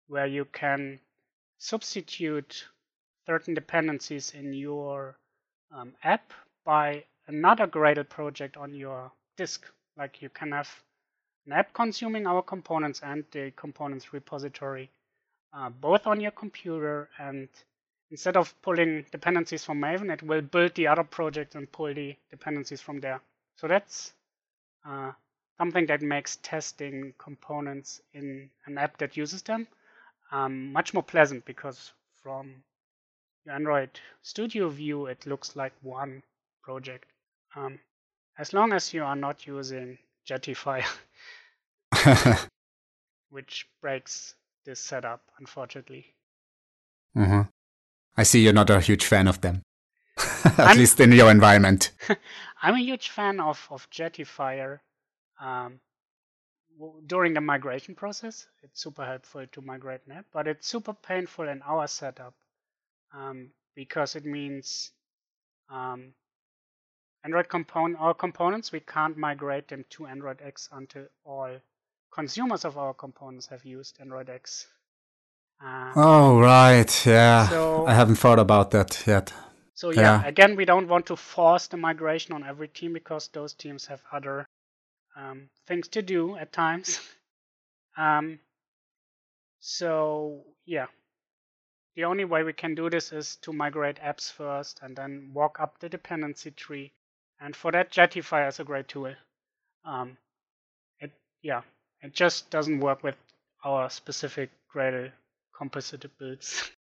[0.08, 1.00] where you can
[1.60, 2.66] substitute
[3.28, 5.20] certain dependencies in your
[5.72, 6.34] um, app
[6.66, 9.68] by another Gradle project on your disk.
[9.98, 10.70] Like you can have
[11.46, 14.90] an app consuming our components and the components repository
[15.54, 17.48] uh, both on your computer and
[18.12, 22.16] instead of pulling dependencies from Maven, it will build the other project and pull the
[22.30, 23.22] dependencies from there.
[23.56, 24.14] So that's
[24.86, 25.12] uh,
[25.58, 29.68] something that makes testing components in an app that uses them
[30.32, 32.54] um, much more pleasant because from
[33.46, 33.90] your Android
[34.24, 36.22] Studio view, it looks like one
[36.64, 37.06] project.
[37.56, 37.80] Um,
[38.38, 40.84] as long as you are not using Jettify,
[43.30, 46.14] which breaks this setup, unfortunately.
[47.16, 47.42] Mm-hmm.
[48.18, 49.62] I see you're not a huge fan of them,
[50.18, 51.92] at I'm, least in your environment.
[52.62, 54.80] I'm a huge fan of, of Jetifier.
[55.40, 55.80] Um,
[57.06, 61.62] during the migration process, it's super helpful to migrate app, but it's super painful in
[61.62, 62.34] our setup
[63.14, 64.92] um, because it means
[65.70, 66.14] um,
[67.26, 71.58] Android component, all components, we can't migrate them to Android X until all
[72.12, 74.68] consumers of our components have used Android X.
[75.60, 77.06] Uh, oh, right.
[77.06, 77.48] Yeah.
[77.50, 79.34] So, I haven't thought about that yet.
[79.74, 83.28] So, yeah, yeah, again, we don't want to force the migration on every team because
[83.30, 84.48] those teams have other
[85.18, 87.00] um, things to do at times.
[87.98, 88.38] um,
[89.62, 90.86] so, yeah.
[91.96, 95.60] The only way we can do this is to migrate apps first and then walk
[95.60, 96.92] up the dependency tree
[97.40, 99.14] and for that, Jettify is a great tool.
[99.84, 100.18] Um,
[101.00, 101.12] it
[101.42, 101.62] yeah,
[102.02, 103.16] it just doesn't work with
[103.64, 105.12] our specific Gradle
[105.58, 106.72] composite builds.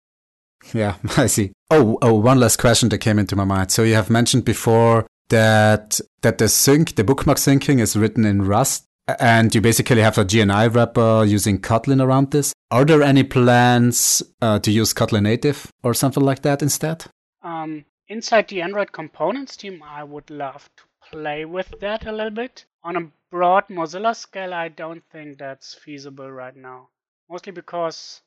[0.73, 1.53] Yeah, I see.
[1.71, 3.73] Oh, oh, one last question that came into my mind.
[3.73, 8.43] So you have mentioned before that that the sync, the bookmark syncing, is written in
[8.43, 8.85] Rust,
[9.19, 12.53] and you basically have a JNI wrapper using Kotlin around this.
[12.71, 17.07] Are there any plans uh, to use Kotlin native or something like that instead?
[17.43, 22.31] Um, inside the Android components team, I would love to play with that a little
[22.31, 22.65] bit.
[22.83, 26.89] On a broad Mozilla scale, I don't think that's feasible right now.
[27.29, 28.21] Mostly because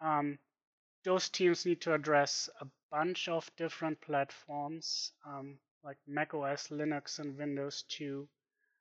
[0.00, 0.38] um,
[1.04, 7.18] those teams need to address a bunch of different platforms, um, like Mac OS, Linux,
[7.18, 8.28] and Windows 2,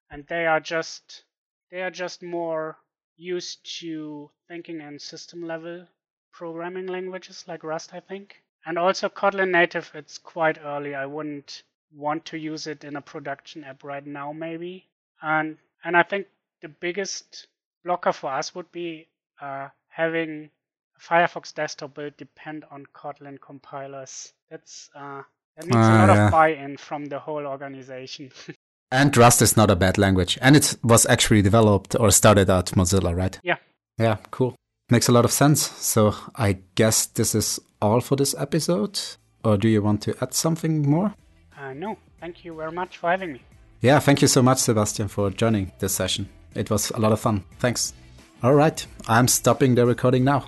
[0.09, 1.23] and they are just
[1.71, 2.77] they are just more
[3.15, 5.87] used to thinking in system level
[6.31, 8.43] programming languages like Rust, I think.
[8.65, 10.95] And also Kotlin native, it's quite early.
[10.95, 11.63] I wouldn't
[11.95, 14.87] want to use it in a production app right now, maybe.
[15.21, 16.27] And and I think
[16.61, 17.47] the biggest
[17.83, 19.07] blocker for us would be
[19.41, 20.49] uh, having
[20.99, 24.33] Firefox desktop build depend on Kotlin compilers.
[24.49, 25.21] That's uh,
[25.55, 26.25] that needs uh, a ah, lot yeah.
[26.25, 28.31] of buy-in from the whole organization.
[28.91, 32.67] and Rust is not a bad language, and it was actually developed or started at
[32.67, 33.39] Mozilla, right?
[33.43, 33.57] Yeah.
[33.97, 34.55] Yeah, cool.
[34.89, 35.61] Makes a lot of sense.
[35.61, 38.99] So I guess this is all for this episode.
[39.43, 41.13] Or do you want to add something more?
[41.57, 43.41] Uh, no, thank you very much for having me.
[43.81, 46.27] Yeah, thank you so much, Sebastian, for joining this session.
[46.55, 47.43] It was a lot of fun.
[47.59, 47.93] Thanks.
[48.43, 50.47] All right, I'm stopping the recording now.